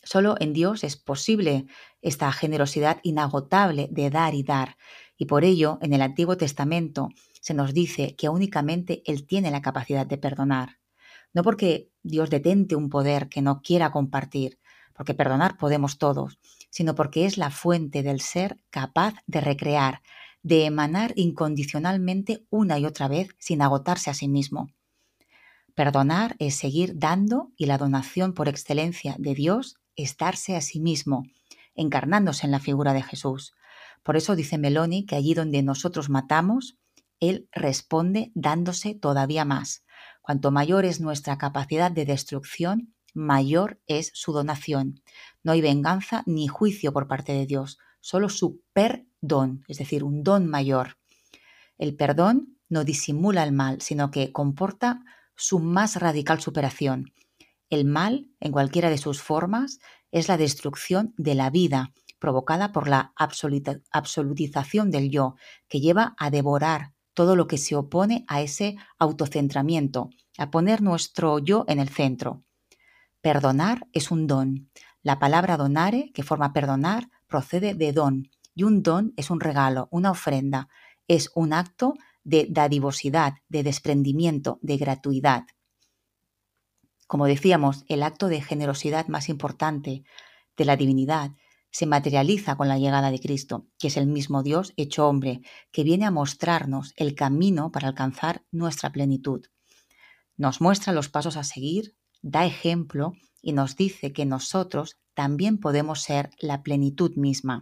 Solo 0.03 0.37
en 0.39 0.53
Dios 0.53 0.85
es 0.85 0.97
posible 0.97 1.67
esta 2.03 2.31
generosidad 2.31 3.01
inagotable 3.03 3.89
de 3.91 4.11
dar 4.11 4.35
y 4.35 4.43
dar, 4.43 4.77
y 5.17 5.25
por 5.25 5.45
ello 5.45 5.79
en 5.81 5.95
el 5.95 6.03
Antiguo 6.03 6.37
Testamento 6.37 7.09
se 7.47 7.55
nos 7.55 7.73
dice 7.73 8.17
que 8.17 8.29
únicamente 8.29 9.05
Él 9.07 9.25
tiene 9.25 9.53
la 9.53 9.63
capacidad 9.63 10.05
de 10.05 10.19
perdonar. 10.19 10.81
No 11.33 11.45
porque 11.45 11.93
Dios 12.03 12.29
detente 12.29 12.75
un 12.75 12.91
poder 12.91 13.29
que 13.29 13.41
no 13.41 13.63
quiera 13.63 13.93
compartir, 13.93 14.59
porque 14.95 15.15
perdonar 15.15 15.57
podemos 15.57 15.97
todos, 15.97 16.41
sino 16.71 16.97
porque 16.97 17.25
es 17.25 17.39
la 17.39 17.53
fuente 17.53 18.03
del 18.03 18.21
ser 18.21 18.59
capaz 18.71 19.15
de 19.29 19.41
recrear, 19.41 20.03
de 20.43 20.65
emanar 20.65 21.13
incondicionalmente 21.15 22.45
una 22.51 22.81
y 22.81 22.85
otra 22.85 23.07
vez 23.07 23.29
sin 23.39 23.63
agotarse 23.63 24.11
a 24.11 24.15
sí 24.15 24.27
mismo. 24.27 24.73
Perdonar 25.77 26.35
es 26.41 26.57
seguir 26.57 26.99
dando 26.99 27.53
y 27.57 27.67
la 27.67 27.79
donación 27.79 28.35
por 28.35 28.49
excelencia 28.49 29.15
de 29.21 29.37
Dios 29.37 29.77
es 29.95 30.17
darse 30.17 30.57
a 30.57 30.61
sí 30.61 30.81
mismo, 30.81 31.23
encarnándose 31.77 32.45
en 32.45 32.51
la 32.51 32.59
figura 32.59 32.93
de 32.93 33.03
Jesús. 33.03 33.55
Por 34.03 34.17
eso 34.17 34.35
dice 34.35 34.59
Meloni 34.59 35.07
que 35.07 35.15
allí 35.15 35.33
donde 35.33 35.63
nosotros 35.63 36.11
matamos, 36.11 36.77
Él 37.21 37.49
responde 37.53 38.33
dándose 38.35 38.95
todavía 38.95 39.45
más. 39.45 39.85
Cuanto 40.23 40.51
mayor 40.51 40.85
es 40.85 41.01
nuestra 41.01 41.39
capacidad 41.39 41.91
de 41.91 42.05
destrucción, 42.05 42.95
mayor 43.15 43.81
es 43.87 44.11
su 44.15 44.33
donación. 44.33 45.01
No 45.43 45.53
hay 45.53 45.61
venganza 45.61 46.23
ni 46.27 46.49
juicio 46.49 46.93
por 46.93 47.09
parte 47.09 47.33
de 47.33 47.47
Dios, 47.47 47.79
solo 48.01 48.29
su 48.29 48.63
perdón, 48.73 49.65
es 49.69 49.79
decir, 49.79 50.05
un 50.05 50.23
don 50.23 50.47
mayor. 50.47 50.99
El 51.79 51.97
perdón 51.97 52.59
no 52.69 52.85
disimula 52.85 53.45
el 53.45 53.53
mal, 53.53 53.81
sino 53.81 54.11
que 54.11 54.33
comporta 54.33 55.03
su 55.37 55.59
más 55.59 55.97
radical 55.97 56.41
superación. 56.41 57.13
El 57.71 57.85
mal, 57.85 58.31
en 58.41 58.53
cualquiera 58.53 58.91
de 58.91 58.99
sus 58.99 59.23
formas, 59.23 59.79
es 60.11 60.29
la 60.29 60.37
destrucción 60.37 61.15
de 61.17 61.35
la 61.35 61.51
vida, 61.51 61.93
provocada 62.19 62.73
por 62.73 62.89
la 62.89 63.13
absolutización 63.17 64.91
del 64.91 65.11
yo, 65.11 65.37
que 65.69 65.81
lleva 65.81 66.15
a 66.19 66.31
devorar 66.31 66.96
todo 67.17 67.35
lo 67.35 67.47
que 67.47 67.57
se 67.57 67.75
opone 67.75 68.27
a 68.29 68.43
ese 68.43 68.77
autocentramiento, 68.99 70.11
a 70.37 70.51
poner 70.51 70.83
nuestro 70.83 71.39
yo 71.39 71.65
en 71.67 71.81
el 71.81 71.89
centro. 71.89 72.45
Perdonar 73.23 73.89
es 73.95 74.11
un 74.11 74.27
don. 74.27 74.71
La 75.03 75.19
palabra 75.19 75.57
donare, 75.57 76.13
que 76.13 76.23
forma 76.23 76.53
perdonar, 76.53 77.09
procede 77.27 77.73
de 77.73 77.95
don, 77.95 78.31
y 78.55 78.65
un 78.65 78.83
don 78.83 79.15
es 79.17 79.31
un 79.31 79.41
regalo, 79.41 79.89
una 79.91 80.11
ofrenda, 80.11 80.69
es 81.09 81.31
un 81.35 81.55
acto 81.55 81.95
de 82.23 82.49
dadivosidad, 82.51 83.37
de 83.49 83.63
desprendimiento, 83.63 84.59
de 84.61 84.77
gratuidad. 84.77 85.45
Como 87.07 87.25
decíamos, 87.25 87.87
el 87.89 88.03
acto 88.03 88.29
de 88.29 88.43
generosidad 88.43 89.09
más 89.09 89.31
importante 89.31 90.05
de 90.55 90.65
la 90.67 90.77
divinidad 90.77 91.31
se 91.77 91.85
materializa 91.85 92.57
con 92.57 92.69
la 92.69 92.79
llegada 92.79 93.11
de 93.11 93.21
Cristo, 93.21 93.67
que 93.79 93.89
es 93.89 93.99
el 93.99 94.07
mismo 94.07 94.43
Dios 94.43 94.73
hecho 94.79 95.07
hombre, 95.07 95.43
que 95.73 95.85
viene 95.85 96.07
a 96.07 96.11
mostrarnos 96.11 96.95
el 96.97 97.15
camino 97.15 97.71
para 97.71 97.89
alcanzar 97.89 98.47
nuestra 98.51 98.93
plenitud. 98.93 99.45
Nos 100.39 100.63
muestra 100.63 100.95
los 100.95 101.11
pasos 101.11 101.37
a 101.37 101.45
seguir, 101.45 101.95
da 102.23 102.47
ejemplo 102.47 103.13
y 103.43 103.53
nos 103.53 103.77
dice 103.77 104.15
que 104.15 104.25
nosotros 104.25 104.97
también 105.13 105.59
podemos 105.59 106.01
ser 106.01 106.31
la 106.39 106.63
plenitud 106.63 107.15
misma. 107.15 107.61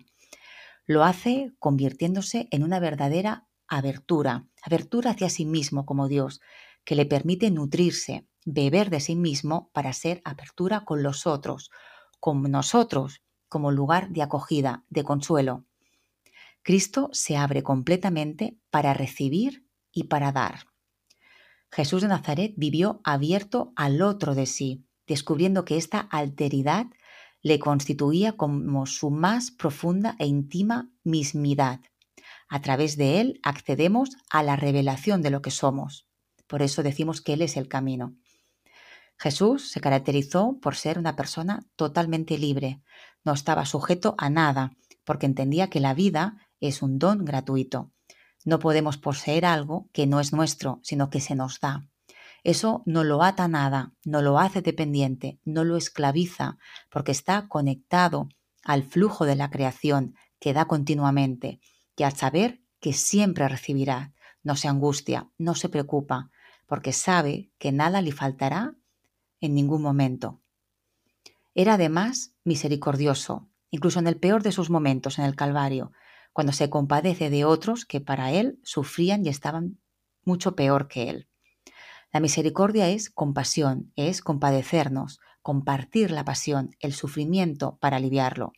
Lo 0.86 1.02
hace 1.02 1.52
convirtiéndose 1.58 2.46
en 2.52 2.62
una 2.62 2.78
verdadera 2.78 3.48
abertura, 3.66 4.46
abertura 4.62 5.10
hacia 5.10 5.28
sí 5.28 5.44
mismo 5.44 5.86
como 5.86 6.06
Dios, 6.06 6.40
que 6.84 6.94
le 6.94 7.04
permite 7.04 7.50
nutrirse, 7.50 8.28
beber 8.44 8.90
de 8.90 9.00
sí 9.00 9.16
mismo 9.16 9.72
para 9.72 9.92
ser 9.92 10.22
apertura 10.24 10.84
con 10.84 11.02
los 11.02 11.26
otros, 11.26 11.72
con 12.20 12.42
nosotros, 12.42 13.23
como 13.54 13.70
lugar 13.70 14.08
de 14.08 14.20
acogida, 14.20 14.82
de 14.90 15.04
consuelo. 15.04 15.64
Cristo 16.64 17.08
se 17.12 17.36
abre 17.36 17.62
completamente 17.62 18.58
para 18.68 18.94
recibir 18.94 19.64
y 19.92 20.08
para 20.08 20.32
dar. 20.32 20.66
Jesús 21.70 22.02
de 22.02 22.08
Nazaret 22.08 22.52
vivió 22.56 23.00
abierto 23.04 23.72
al 23.76 24.02
otro 24.02 24.34
de 24.34 24.46
sí, 24.46 24.88
descubriendo 25.06 25.64
que 25.64 25.76
esta 25.76 26.00
alteridad 26.00 26.86
le 27.42 27.60
constituía 27.60 28.32
como 28.32 28.86
su 28.86 29.12
más 29.12 29.52
profunda 29.52 30.16
e 30.18 30.26
íntima 30.26 30.90
mismidad. 31.04 31.78
A 32.48 32.60
través 32.60 32.96
de 32.96 33.20
él 33.20 33.38
accedemos 33.44 34.10
a 34.30 34.42
la 34.42 34.56
revelación 34.56 35.22
de 35.22 35.30
lo 35.30 35.42
que 35.42 35.52
somos. 35.52 36.08
Por 36.48 36.60
eso 36.60 36.82
decimos 36.82 37.20
que 37.20 37.34
Él 37.34 37.42
es 37.42 37.56
el 37.56 37.68
camino. 37.68 38.16
Jesús 39.16 39.70
se 39.70 39.80
caracterizó 39.80 40.58
por 40.60 40.74
ser 40.74 40.98
una 40.98 41.14
persona 41.14 41.64
totalmente 41.76 42.36
libre, 42.36 42.82
no 43.24 43.32
estaba 43.32 43.66
sujeto 43.66 44.14
a 44.18 44.30
nada, 44.30 44.76
porque 45.04 45.26
entendía 45.26 45.70
que 45.70 45.80
la 45.80 45.94
vida 45.94 46.38
es 46.60 46.82
un 46.82 46.98
don 46.98 47.24
gratuito. 47.24 47.90
No 48.44 48.58
podemos 48.58 48.98
poseer 48.98 49.46
algo 49.46 49.88
que 49.92 50.06
no 50.06 50.20
es 50.20 50.32
nuestro, 50.32 50.80
sino 50.82 51.10
que 51.10 51.20
se 51.20 51.34
nos 51.34 51.60
da. 51.60 51.88
Eso 52.42 52.82
no 52.84 53.04
lo 53.04 53.22
ata 53.22 53.48
nada, 53.48 53.94
no 54.04 54.20
lo 54.20 54.38
hace 54.38 54.60
dependiente, 54.60 55.40
no 55.44 55.64
lo 55.64 55.78
esclaviza, 55.78 56.58
porque 56.90 57.12
está 57.12 57.48
conectado 57.48 58.28
al 58.62 58.82
flujo 58.82 59.24
de 59.24 59.34
la 59.34 59.50
creación 59.50 60.14
que 60.38 60.52
da 60.52 60.66
continuamente, 60.66 61.60
y 61.96 62.02
al 62.02 62.14
saber 62.14 62.60
que 62.80 62.92
siempre 62.92 63.48
recibirá, 63.48 64.12
no 64.42 64.56
se 64.56 64.68
angustia, 64.68 65.30
no 65.38 65.54
se 65.54 65.70
preocupa, 65.70 66.30
porque 66.66 66.92
sabe 66.92 67.50
que 67.58 67.72
nada 67.72 68.02
le 68.02 68.12
faltará 68.12 68.74
en 69.40 69.54
ningún 69.54 69.80
momento. 69.80 70.42
Era 71.54 71.74
además 71.74 72.34
misericordioso, 72.44 73.48
incluso 73.70 73.98
en 73.98 74.06
el 74.06 74.16
peor 74.16 74.42
de 74.42 74.52
sus 74.52 74.70
momentos 74.70 75.18
en 75.18 75.24
el 75.24 75.36
Calvario, 75.36 75.92
cuando 76.32 76.52
se 76.52 76.68
compadece 76.68 77.30
de 77.30 77.44
otros 77.44 77.84
que 77.84 78.00
para 78.00 78.32
él 78.32 78.58
sufrían 78.64 79.24
y 79.24 79.28
estaban 79.28 79.78
mucho 80.24 80.56
peor 80.56 80.88
que 80.88 81.10
él. 81.10 81.28
La 82.12 82.20
misericordia 82.20 82.88
es 82.88 83.10
compasión, 83.10 83.92
es 83.96 84.20
compadecernos, 84.20 85.20
compartir 85.42 86.10
la 86.10 86.24
pasión, 86.24 86.74
el 86.80 86.92
sufrimiento 86.92 87.76
para 87.80 87.98
aliviarlo. 87.98 88.52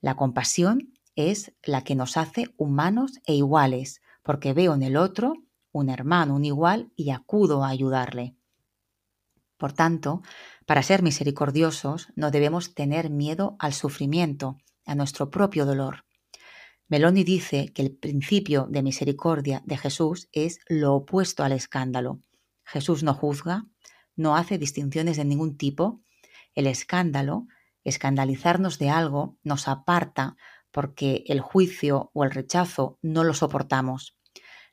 La 0.00 0.16
compasión 0.16 0.92
es 1.14 1.52
la 1.62 1.84
que 1.84 1.94
nos 1.94 2.16
hace 2.16 2.52
humanos 2.56 3.20
e 3.26 3.34
iguales, 3.34 4.02
porque 4.22 4.52
veo 4.52 4.74
en 4.74 4.82
el 4.82 4.96
otro 4.96 5.34
un 5.70 5.88
hermano, 5.88 6.34
un 6.34 6.44
igual, 6.44 6.92
y 6.96 7.10
acudo 7.10 7.64
a 7.64 7.68
ayudarle. 7.68 8.36
Por 9.56 9.72
tanto, 9.72 10.22
para 10.72 10.82
ser 10.82 11.02
misericordiosos 11.02 12.08
no 12.16 12.30
debemos 12.30 12.74
tener 12.74 13.10
miedo 13.10 13.56
al 13.58 13.74
sufrimiento, 13.74 14.56
a 14.86 14.94
nuestro 14.94 15.28
propio 15.28 15.66
dolor. 15.66 16.06
Meloni 16.88 17.24
dice 17.24 17.74
que 17.74 17.82
el 17.82 17.94
principio 17.94 18.66
de 18.70 18.82
misericordia 18.82 19.60
de 19.66 19.76
Jesús 19.76 20.30
es 20.32 20.60
lo 20.70 20.94
opuesto 20.94 21.44
al 21.44 21.52
escándalo. 21.52 22.22
Jesús 22.64 23.02
no 23.02 23.12
juzga, 23.12 23.66
no 24.16 24.34
hace 24.34 24.56
distinciones 24.56 25.18
de 25.18 25.26
ningún 25.26 25.58
tipo. 25.58 26.00
El 26.54 26.66
escándalo, 26.66 27.48
escandalizarnos 27.84 28.78
de 28.78 28.88
algo, 28.88 29.36
nos 29.42 29.68
aparta 29.68 30.36
porque 30.70 31.22
el 31.26 31.40
juicio 31.40 32.10
o 32.14 32.24
el 32.24 32.30
rechazo 32.30 32.98
no 33.02 33.24
lo 33.24 33.34
soportamos. 33.34 34.16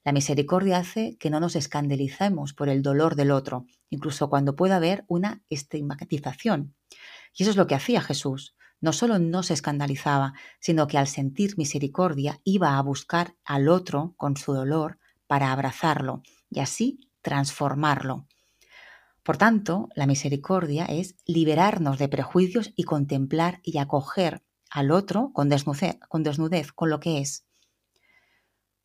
La 0.10 0.14
misericordia 0.14 0.80
hace 0.80 1.18
que 1.20 1.30
no 1.30 1.40
nos 1.40 1.56
escandalicemos 1.56 2.56
por 2.56 2.68
el 2.68 2.82
dolor 2.82 3.14
del 3.14 3.30
otro, 3.30 3.68
incluso 3.92 4.28
cuando 4.28 4.56
pueda 4.56 4.78
haber 4.78 5.06
una 5.08 5.44
estigmatización. 5.52 6.74
Y 7.36 7.44
eso 7.44 7.52
es 7.52 7.58
lo 7.58 7.68
que 7.68 7.76
hacía 7.76 8.02
Jesús. 8.02 8.56
No 8.82 8.92
solo 8.92 9.20
no 9.20 9.44
se 9.44 9.54
escandalizaba, 9.54 10.34
sino 10.60 10.88
que 10.88 10.98
al 10.98 11.06
sentir 11.06 11.60
misericordia 11.60 12.40
iba 12.44 12.76
a 12.76 12.82
buscar 12.82 13.36
al 13.46 13.68
otro 13.68 14.16
con 14.18 14.36
su 14.36 14.52
dolor 14.52 14.98
para 15.28 15.52
abrazarlo 15.52 16.24
y 16.50 16.62
así 16.62 17.12
transformarlo. 17.22 18.26
Por 19.22 19.38
tanto, 19.38 19.90
la 19.94 20.08
misericordia 20.08 20.86
es 20.86 21.18
liberarnos 21.28 22.00
de 22.00 22.10
prejuicios 22.10 22.74
y 22.76 22.82
contemplar 22.86 23.60
y 23.62 23.78
acoger 23.78 24.42
al 24.72 24.90
otro 24.90 25.30
con 25.34 25.50
desnudez, 25.50 26.00
con 26.10 26.24
desnudez, 26.24 26.72
con 26.72 26.90
lo 26.90 27.00
que 27.00 27.20
es. 27.20 27.46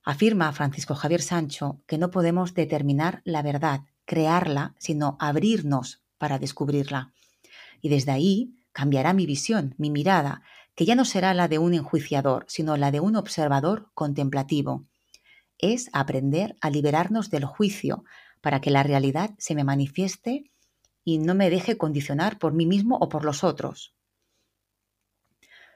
Afirma 0.04 0.52
Francisco 0.52 0.94
Javier 0.94 1.22
Sancho 1.22 1.80
que 1.86 1.96
no 1.96 2.10
podemos 2.10 2.52
determinar 2.52 3.22
la 3.24 3.40
verdad, 3.40 3.80
crearla, 4.04 4.74
sino 4.78 5.16
abrirnos 5.18 6.02
para 6.18 6.38
descubrirla. 6.38 7.12
Y 7.80 7.88
desde 7.88 8.12
ahí 8.12 8.54
cambiará 8.72 9.14
mi 9.14 9.24
visión, 9.24 9.74
mi 9.78 9.90
mirada, 9.90 10.42
que 10.74 10.84
ya 10.84 10.94
no 10.94 11.06
será 11.06 11.32
la 11.32 11.48
de 11.48 11.58
un 11.58 11.72
enjuiciador, 11.72 12.44
sino 12.48 12.76
la 12.76 12.90
de 12.90 13.00
un 13.00 13.16
observador 13.16 13.90
contemplativo. 13.94 14.84
Es 15.58 15.88
aprender 15.92 16.56
a 16.60 16.68
liberarnos 16.68 17.30
del 17.30 17.46
juicio 17.46 18.04
para 18.42 18.60
que 18.60 18.70
la 18.70 18.82
realidad 18.82 19.30
se 19.38 19.54
me 19.54 19.64
manifieste 19.64 20.50
y 21.02 21.18
no 21.18 21.34
me 21.34 21.48
deje 21.48 21.78
condicionar 21.78 22.38
por 22.38 22.52
mí 22.52 22.66
mismo 22.66 22.96
o 22.96 23.08
por 23.08 23.24
los 23.24 23.42
otros. 23.42 23.94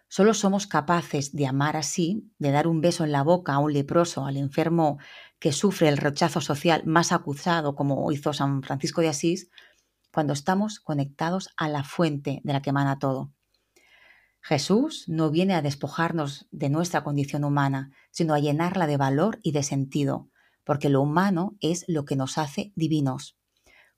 Solo 0.08 0.32
somos 0.32 0.66
capaces 0.66 1.34
de 1.34 1.46
amar 1.46 1.76
así, 1.76 2.32
de 2.38 2.50
dar 2.50 2.66
un 2.66 2.80
beso 2.80 3.04
en 3.04 3.12
la 3.12 3.22
boca 3.22 3.52
a 3.52 3.58
un 3.58 3.74
leproso, 3.74 4.24
al 4.24 4.38
enfermo 4.38 4.98
que 5.38 5.52
sufre 5.52 5.88
el 5.88 5.98
rechazo 5.98 6.40
social 6.40 6.82
más 6.86 7.12
acusado, 7.12 7.74
como 7.74 8.10
hizo 8.10 8.32
San 8.32 8.62
Francisco 8.62 9.02
de 9.02 9.08
Asís, 9.08 9.50
cuando 10.10 10.32
estamos 10.32 10.80
conectados 10.80 11.50
a 11.58 11.68
la 11.68 11.84
fuente 11.84 12.40
de 12.42 12.52
la 12.54 12.62
que 12.62 12.70
emana 12.70 12.98
todo. 12.98 13.32
Jesús 14.40 15.04
no 15.08 15.30
viene 15.30 15.54
a 15.54 15.62
despojarnos 15.62 16.48
de 16.50 16.70
nuestra 16.70 17.04
condición 17.04 17.44
humana, 17.44 17.92
sino 18.10 18.32
a 18.32 18.38
llenarla 18.38 18.86
de 18.86 18.96
valor 18.96 19.38
y 19.42 19.52
de 19.52 19.62
sentido, 19.62 20.30
porque 20.64 20.88
lo 20.88 21.02
humano 21.02 21.56
es 21.60 21.84
lo 21.86 22.06
que 22.06 22.16
nos 22.16 22.38
hace 22.38 22.72
divinos. 22.76 23.36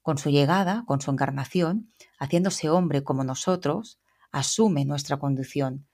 Con 0.02 0.18
su 0.18 0.30
llegada, 0.30 0.82
con 0.86 1.00
su 1.00 1.12
encarnación, 1.12 1.92
haciéndose 2.18 2.68
hombre 2.68 3.04
como 3.04 3.22
nosotros, 3.22 4.00
asume 4.32 4.84
nuestra 4.84 5.18
condición, 5.18 5.86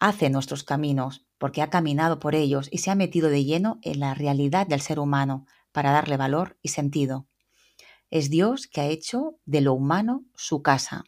hace 0.00 0.30
nuestros 0.30 0.64
caminos, 0.64 1.26
porque 1.38 1.62
ha 1.62 1.70
caminado 1.70 2.18
por 2.18 2.34
ellos 2.34 2.68
y 2.70 2.78
se 2.78 2.90
ha 2.90 2.94
metido 2.94 3.28
de 3.28 3.44
lleno 3.44 3.78
en 3.82 4.00
la 4.00 4.14
realidad 4.14 4.66
del 4.66 4.80
ser 4.80 4.98
humano 4.98 5.46
para 5.72 5.92
darle 5.92 6.16
valor 6.16 6.58
y 6.62 6.68
sentido. 6.68 7.28
Es 8.10 8.30
Dios 8.30 8.66
que 8.66 8.80
ha 8.80 8.86
hecho 8.86 9.38
de 9.44 9.60
lo 9.60 9.74
humano 9.74 10.24
su 10.34 10.62
casa. 10.62 11.04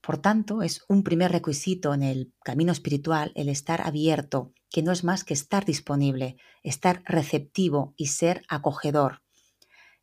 Por 0.00 0.18
tanto, 0.18 0.62
es 0.62 0.82
un 0.88 1.02
primer 1.02 1.30
requisito 1.30 1.92
en 1.92 2.02
el 2.02 2.32
camino 2.42 2.72
espiritual 2.72 3.32
el 3.34 3.48
estar 3.48 3.86
abierto, 3.86 4.54
que 4.70 4.82
no 4.82 4.92
es 4.92 5.04
más 5.04 5.24
que 5.24 5.34
estar 5.34 5.64
disponible, 5.64 6.36
estar 6.62 7.02
receptivo 7.04 7.94
y 7.96 8.06
ser 8.06 8.42
acogedor. 8.48 9.22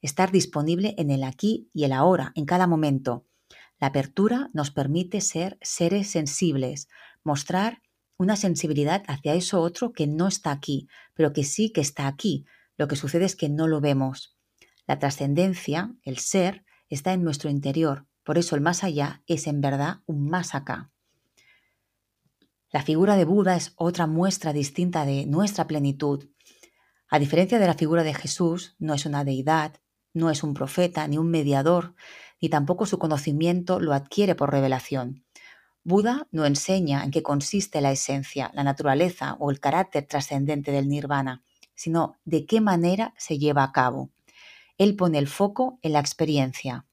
Estar 0.02 0.32
disponible 0.32 0.93
en 1.00 1.10
el 1.10 1.23
aquí 1.23 1.71
y 1.73 1.86
el 1.86 1.93
ahora, 1.93 2.32
en 2.36 2.45
cada 2.45 2.67
momento. 2.67 3.26
La 3.80 3.88
apertura 3.88 4.50
nos 4.54 4.69
permite 4.69 5.21
ser 5.21 5.58
seres 5.62 6.12
sensibles, 6.12 6.88
mostrar 7.27 7.83
una 8.17 8.35
sensibilidad 8.35 9.03
hacia 9.07 9.35
eso 9.35 9.61
otro 9.61 9.93
que 9.93 10.07
no 10.07 10.27
está 10.27 10.51
aquí, 10.51 10.87
pero 11.13 11.33
que 11.33 11.43
sí 11.43 11.71
que 11.71 11.81
está 11.81 12.07
aquí. 12.07 12.45
Lo 12.77 12.87
que 12.87 12.95
sucede 12.95 13.25
es 13.25 13.35
que 13.35 13.49
no 13.49 13.67
lo 13.67 13.79
vemos. 13.79 14.35
La 14.87 14.97
trascendencia, 14.97 15.93
el 16.03 16.17
ser, 16.17 16.65
está 16.89 17.13
en 17.13 17.23
nuestro 17.23 17.49
interior. 17.49 18.07
Por 18.23 18.37
eso 18.37 18.55
el 18.55 18.61
más 18.61 18.83
allá 18.83 19.21
es 19.27 19.45
en 19.45 19.61
verdad 19.61 20.01
un 20.05 20.29
más 20.29 20.55
acá. 20.55 20.89
La 22.71 22.81
figura 22.81 23.15
de 23.15 23.25
Buda 23.25 23.55
es 23.55 23.73
otra 23.75 24.07
muestra 24.07 24.53
distinta 24.53 25.05
de 25.05 25.25
nuestra 25.25 25.67
plenitud. 25.67 26.29
A 27.09 27.19
diferencia 27.19 27.59
de 27.59 27.67
la 27.67 27.75
figura 27.75 28.03
de 28.03 28.13
Jesús, 28.13 28.75
no 28.79 28.93
es 28.93 29.05
una 29.05 29.23
deidad, 29.23 29.79
no 30.13 30.29
es 30.29 30.43
un 30.43 30.53
profeta, 30.53 31.07
ni 31.07 31.17
un 31.17 31.29
mediador, 31.29 31.93
ni 32.41 32.49
tampoco 32.49 32.85
su 32.85 32.99
conocimiento 32.99 33.79
lo 33.79 33.93
adquiere 33.93 34.35
por 34.35 34.51
revelación. 34.51 35.25
Buda 35.88 36.28
no 36.32 36.45
enseña 36.45 37.06
en 37.06 37.12
qué 37.12 37.23
consiste 37.23 37.80
la 37.80 37.93
esencia, 37.93 38.52
la 38.54 38.65
naturaleza 38.65 39.38
o 39.39 39.52
el 39.52 39.62
carácter 39.62 40.06
trascendente 40.06 40.73
del 40.73 40.89
nirvana, 40.89 41.45
sino 41.76 42.17
de 42.26 42.45
qué 42.45 42.60
manera 42.60 43.13
se 43.17 43.38
lleva 43.39 43.63
a 43.63 43.71
cabo. 43.71 44.12
Él 44.78 44.97
pone 44.97 45.17
el 45.17 45.30
foco 45.30 45.80
en 45.84 45.93
la 45.93 46.02
experiencia. 46.02 46.86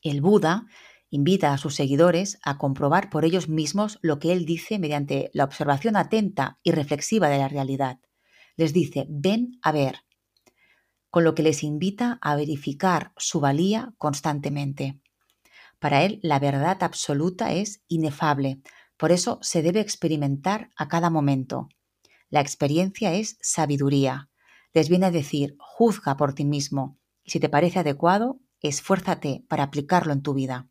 El 0.00 0.20
Buda 0.20 0.66
invita 1.10 1.52
a 1.52 1.58
sus 1.58 1.74
seguidores 1.74 2.38
a 2.44 2.56
comprobar 2.56 3.10
por 3.10 3.24
ellos 3.24 3.48
mismos 3.48 3.98
lo 4.00 4.20
que 4.20 4.30
él 4.30 4.46
dice 4.46 4.78
mediante 4.78 5.32
la 5.34 5.42
observación 5.42 5.96
atenta 5.96 6.60
y 6.62 6.70
reflexiva 6.70 7.28
de 7.28 7.38
la 7.38 7.48
realidad. 7.48 7.98
Les 8.54 8.72
dice, 8.72 9.06
ven 9.08 9.58
a 9.60 9.72
ver, 9.72 10.04
con 11.10 11.24
lo 11.24 11.34
que 11.34 11.42
les 11.42 11.64
invita 11.64 12.20
a 12.22 12.36
verificar 12.36 13.12
su 13.16 13.40
valía 13.40 13.92
constantemente. 13.98 15.00
Para 15.78 16.02
él, 16.02 16.18
la 16.22 16.38
verdad 16.38 16.78
absoluta 16.82 17.52
es 17.52 17.82
inefable, 17.88 18.60
por 18.96 19.12
eso 19.12 19.38
se 19.42 19.62
debe 19.62 19.80
experimentar 19.80 20.70
a 20.76 20.88
cada 20.88 21.08
momento. 21.08 21.68
La 22.30 22.40
experiencia 22.40 23.14
es 23.14 23.38
sabiduría. 23.40 24.28
Les 24.74 24.88
viene 24.88 25.06
a 25.06 25.10
decir, 25.10 25.56
juzga 25.58 26.16
por 26.16 26.34
ti 26.34 26.44
mismo, 26.44 26.98
y 27.22 27.30
si 27.30 27.40
te 27.40 27.48
parece 27.48 27.78
adecuado, 27.78 28.40
esfuérzate 28.60 29.44
para 29.48 29.62
aplicarlo 29.62 30.12
en 30.12 30.22
tu 30.22 30.34
vida. 30.34 30.68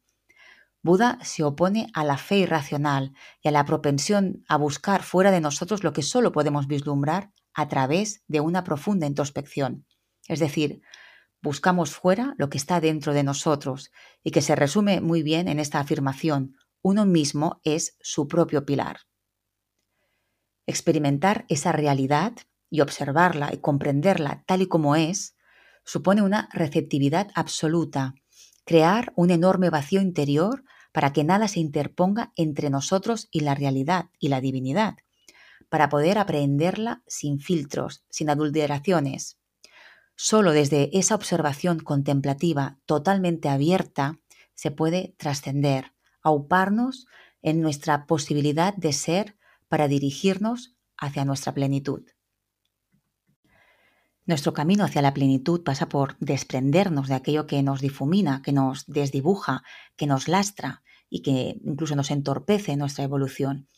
Buda 0.84 1.20
se 1.22 1.44
opone 1.44 1.88
a 1.94 2.04
la 2.04 2.18
fe 2.18 2.40
irracional 2.40 3.14
y 3.42 3.48
a 3.48 3.52
la 3.52 3.66
propensión 3.66 4.44
a 4.48 4.58
buscar 4.58 5.04
fuera 5.04 5.32
de 5.32 5.42
nosotros 5.42 5.84
lo 5.84 5.94
que 5.94 6.04
solo 6.04 6.32
podemos 6.32 6.68
vislumbrar 6.68 7.32
a 7.54 7.68
través 7.68 8.24
de 8.28 8.40
una 8.40 8.64
profunda 8.64 9.08
introspección. 9.08 9.86
Es 10.28 10.40
decir, 10.40 10.82
buscamos 11.48 11.92
fuera 11.92 12.36
lo 12.38 12.50
que 12.50 12.58
está 12.58 12.82
dentro 12.82 13.14
de 13.14 13.24
nosotros 13.24 13.90
y 14.22 14.32
que 14.32 14.42
se 14.42 14.54
resume 14.54 15.00
muy 15.00 15.24
bien 15.24 15.48
en 15.48 15.62
esta 15.62 15.80
afirmación, 15.80 16.58
uno 16.82 17.06
mismo 17.06 17.62
es 17.64 17.96
su 18.02 18.28
propio 18.28 18.66
pilar. 18.66 18.98
Experimentar 20.66 21.46
esa 21.48 21.72
realidad 21.72 22.34
y 22.70 22.82
observarla 22.82 23.54
y 23.54 23.60
comprenderla 23.60 24.44
tal 24.46 24.62
y 24.62 24.68
como 24.68 24.98
es 24.98 25.38
supone 25.86 26.22
una 26.22 26.50
receptividad 26.52 27.30
absoluta, 27.34 28.14
crear 28.66 29.14
un 29.16 29.32
enorme 29.32 29.70
vacío 29.70 30.02
interior 30.02 30.66
para 30.92 31.14
que 31.14 31.24
nada 31.24 31.48
se 31.48 31.62
interponga 31.62 32.34
entre 32.36 32.70
nosotros 32.70 33.30
y 33.32 33.40
la 33.40 33.56
realidad 33.56 34.10
y 34.20 34.28
la 34.28 34.42
divinidad, 34.42 34.98
para 35.70 35.88
poder 35.88 36.18
aprenderla 36.18 37.04
sin 37.08 37.40
filtros, 37.40 38.04
sin 38.10 38.30
adulteraciones, 38.30 39.38
Solo 40.20 40.52
desde 40.52 40.90
esa 40.98 41.14
observación 41.14 41.80
contemplativa 41.80 42.80
totalmente 42.88 43.50
abierta 43.50 44.20
se 44.56 44.72
puede 44.72 45.14
trascender, 45.20 45.94
auparnos 46.24 47.06
en 47.44 47.62
nuestra 47.62 48.08
posibilidad 48.08 48.74
de 48.76 48.94
ser 48.94 49.38
para 49.68 49.88
dirigirnos 49.88 50.76
hacia 50.98 51.24
nuestra 51.24 51.54
plenitud. 51.54 52.04
Nuestro 54.26 54.54
camino 54.54 54.84
hacia 54.84 55.04
la 55.04 55.14
plenitud 55.14 55.64
pasa 55.64 55.88
por 55.88 56.18
desprendernos 56.20 57.08
de 57.08 57.14
aquello 57.14 57.46
que 57.46 57.62
nos 57.62 57.80
difumina, 57.80 58.42
que 58.42 58.54
nos 58.54 58.88
desdibuja, 58.88 59.62
que 59.96 60.08
nos 60.08 60.28
lastra 60.28 60.82
y 61.12 61.22
que 61.22 61.62
incluso 61.64 61.96
nos 61.96 62.10
entorpece 62.10 62.76
nuestra 62.76 63.04
evolución. 63.04 63.70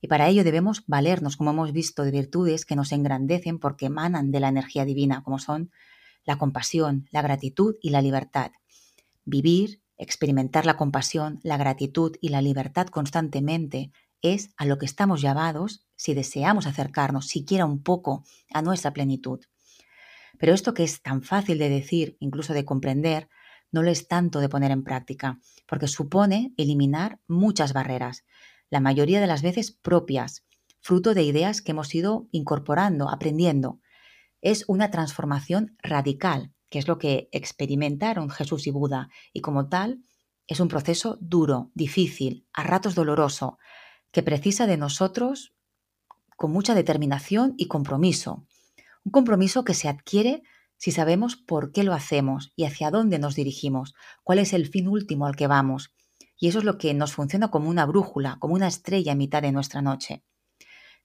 Y 0.00 0.08
para 0.08 0.28
ello 0.28 0.44
debemos 0.44 0.84
valernos, 0.86 1.36
como 1.36 1.50
hemos 1.50 1.72
visto, 1.72 2.04
de 2.04 2.10
virtudes 2.10 2.64
que 2.64 2.76
nos 2.76 2.92
engrandecen 2.92 3.58
porque 3.58 3.86
emanan 3.86 4.30
de 4.30 4.40
la 4.40 4.48
energía 4.48 4.84
divina, 4.84 5.22
como 5.22 5.38
son 5.38 5.70
la 6.24 6.38
compasión, 6.38 7.08
la 7.10 7.22
gratitud 7.22 7.76
y 7.82 7.90
la 7.90 8.02
libertad. 8.02 8.52
Vivir, 9.24 9.82
experimentar 9.96 10.66
la 10.66 10.76
compasión, 10.76 11.40
la 11.42 11.56
gratitud 11.56 12.16
y 12.20 12.28
la 12.28 12.42
libertad 12.42 12.86
constantemente 12.86 13.90
es 14.22 14.50
a 14.56 14.64
lo 14.64 14.78
que 14.78 14.86
estamos 14.86 15.20
llamados 15.20 15.86
si 15.96 16.14
deseamos 16.14 16.66
acercarnos 16.66 17.26
siquiera 17.26 17.66
un 17.66 17.82
poco 17.82 18.24
a 18.52 18.62
nuestra 18.62 18.92
plenitud. 18.92 19.40
Pero 20.38 20.54
esto 20.54 20.74
que 20.74 20.84
es 20.84 21.02
tan 21.02 21.22
fácil 21.22 21.58
de 21.58 21.68
decir, 21.68 22.16
incluso 22.20 22.52
de 22.52 22.64
comprender, 22.64 23.28
no 23.72 23.82
lo 23.82 23.90
es 23.90 24.08
tanto 24.08 24.40
de 24.40 24.48
poner 24.48 24.70
en 24.70 24.84
práctica, 24.84 25.40
porque 25.66 25.88
supone 25.88 26.52
eliminar 26.56 27.20
muchas 27.26 27.72
barreras, 27.72 28.24
la 28.70 28.80
mayoría 28.80 29.20
de 29.20 29.26
las 29.26 29.42
veces 29.42 29.72
propias, 29.72 30.44
fruto 30.80 31.14
de 31.14 31.22
ideas 31.22 31.62
que 31.62 31.72
hemos 31.72 31.94
ido 31.94 32.28
incorporando, 32.30 33.10
aprendiendo. 33.10 33.80
Es 34.40 34.64
una 34.68 34.90
transformación 34.90 35.76
radical, 35.82 36.52
que 36.70 36.78
es 36.78 36.88
lo 36.88 36.98
que 36.98 37.28
experimentaron 37.32 38.30
Jesús 38.30 38.66
y 38.66 38.70
Buda, 38.70 39.08
y 39.32 39.40
como 39.40 39.68
tal 39.68 40.02
es 40.46 40.60
un 40.60 40.68
proceso 40.68 41.18
duro, 41.20 41.70
difícil, 41.74 42.46
a 42.52 42.62
ratos 42.62 42.94
doloroso, 42.94 43.58
que 44.10 44.22
precisa 44.22 44.66
de 44.66 44.76
nosotros 44.76 45.54
con 46.36 46.52
mucha 46.52 46.74
determinación 46.74 47.54
y 47.58 47.66
compromiso. 47.66 48.46
Un 49.04 49.12
compromiso 49.12 49.64
que 49.64 49.74
se 49.74 49.88
adquiere 49.88 50.42
si 50.76 50.92
sabemos 50.92 51.36
por 51.36 51.72
qué 51.72 51.82
lo 51.82 51.92
hacemos 51.92 52.52
y 52.56 52.64
hacia 52.64 52.90
dónde 52.90 53.18
nos 53.18 53.34
dirigimos, 53.34 53.94
cuál 54.22 54.38
es 54.38 54.52
el 54.52 54.68
fin 54.68 54.88
último 54.88 55.26
al 55.26 55.36
que 55.36 55.48
vamos, 55.48 55.92
y 56.38 56.48
eso 56.48 56.58
es 56.58 56.64
lo 56.64 56.78
que 56.78 56.94
nos 56.94 57.12
funciona 57.12 57.50
como 57.50 57.68
una 57.68 57.84
brújula, 57.84 58.36
como 58.38 58.54
una 58.54 58.68
estrella 58.68 59.12
en 59.12 59.18
mitad 59.18 59.42
de 59.42 59.52
nuestra 59.52 59.82
noche. 59.82 60.22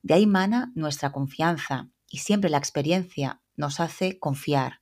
De 0.01 0.13
ahí 0.13 0.27
mana 0.27 0.71
nuestra 0.75 1.11
confianza 1.11 1.89
y 2.09 2.19
siempre 2.19 2.49
la 2.49 2.57
experiencia 2.57 3.41
nos 3.55 3.79
hace 3.79 4.19
confiar. 4.19 4.81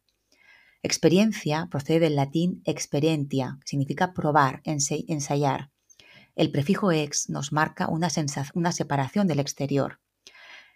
Experiencia 0.83 1.67
procede 1.69 1.99
del 1.99 2.15
latín 2.15 2.61
experientia, 2.65 3.57
que 3.61 3.67
significa 3.67 4.13
probar, 4.13 4.61
ensayar. 4.65 5.71
El 6.35 6.51
prefijo 6.51 6.91
ex 6.91 7.29
nos 7.29 7.51
marca 7.51 7.87
una, 7.87 8.09
una 8.55 8.71
separación 8.71 9.27
del 9.27 9.39
exterior. 9.39 9.99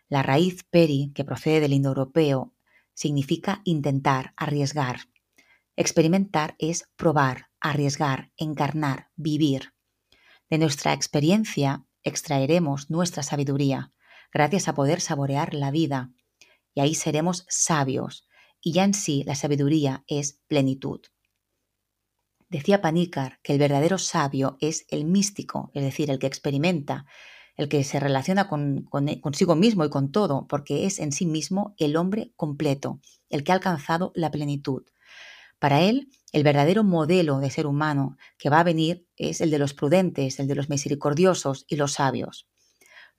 La 0.08 0.22
raíz 0.22 0.64
peri, 0.70 1.12
que 1.16 1.26
procede 1.26 1.62
del 1.62 1.74
indoeuropeo, 1.74 2.54
significa 2.94 3.62
intentar, 3.64 4.34
arriesgar. 4.38 5.10
Experimentar 5.76 6.56
es 6.60 6.88
probar, 6.96 7.50
arriesgar, 7.60 8.32
encarnar, 8.38 9.10
vivir. 9.16 9.74
De 10.50 10.58
nuestra 10.58 10.94
experiencia 10.94 11.86
extraeremos 12.04 12.90
nuestra 12.90 13.24
sabiduría, 13.24 13.92
gracias 14.32 14.68
a 14.68 14.76
poder 14.76 15.02
saborear 15.02 15.54
la 15.54 15.72
vida, 15.72 16.12
y 16.74 16.82
ahí 16.82 16.94
seremos 16.94 17.46
sabios, 17.50 18.28
y 18.62 18.74
ya 18.74 18.84
en 18.84 18.94
sí 18.94 19.24
la 19.26 19.36
sabiduría 19.36 20.04
es 20.08 20.42
plenitud. 20.48 21.02
Decía 22.50 22.82
Panícar 22.82 23.40
que 23.42 23.54
el 23.54 23.60
verdadero 23.60 23.98
sabio 23.98 24.58
es 24.62 24.86
el 24.90 25.06
místico, 25.06 25.72
es 25.74 25.84
decir, 25.84 26.12
el 26.12 26.20
que 26.20 26.28
experimenta, 26.28 27.06
el 27.58 27.70
que 27.70 27.84
se 27.84 28.00
relaciona 28.00 28.48
con, 28.48 28.84
consigo 29.22 29.56
mismo 29.56 29.86
y 29.86 29.90
con 29.90 30.12
todo, 30.12 30.48
porque 30.48 30.86
es 30.86 31.00
en 31.00 31.12
sí 31.12 31.26
mismo 31.26 31.74
el 31.78 31.96
hombre 31.96 32.34
completo, 32.36 33.00
el 33.30 33.44
que 33.44 33.52
ha 33.52 33.56
alcanzado 33.56 34.12
la 34.16 34.32
plenitud. 34.32 34.84
Para 35.60 35.82
él, 35.82 36.10
el 36.32 36.44
verdadero 36.44 36.84
modelo 36.84 37.40
de 37.40 37.50
ser 37.50 37.66
humano 37.66 38.18
que 38.38 38.50
va 38.50 38.60
a 38.60 38.64
venir 38.64 39.08
es 39.16 39.42
el 39.42 39.52
de 39.52 39.60
los 39.60 39.74
prudentes, 39.74 40.40
el 40.40 40.48
de 40.48 40.56
los 40.56 40.70
misericordiosos 40.70 41.66
y 41.68 41.78
los 41.78 41.94
sabios, 41.94 42.48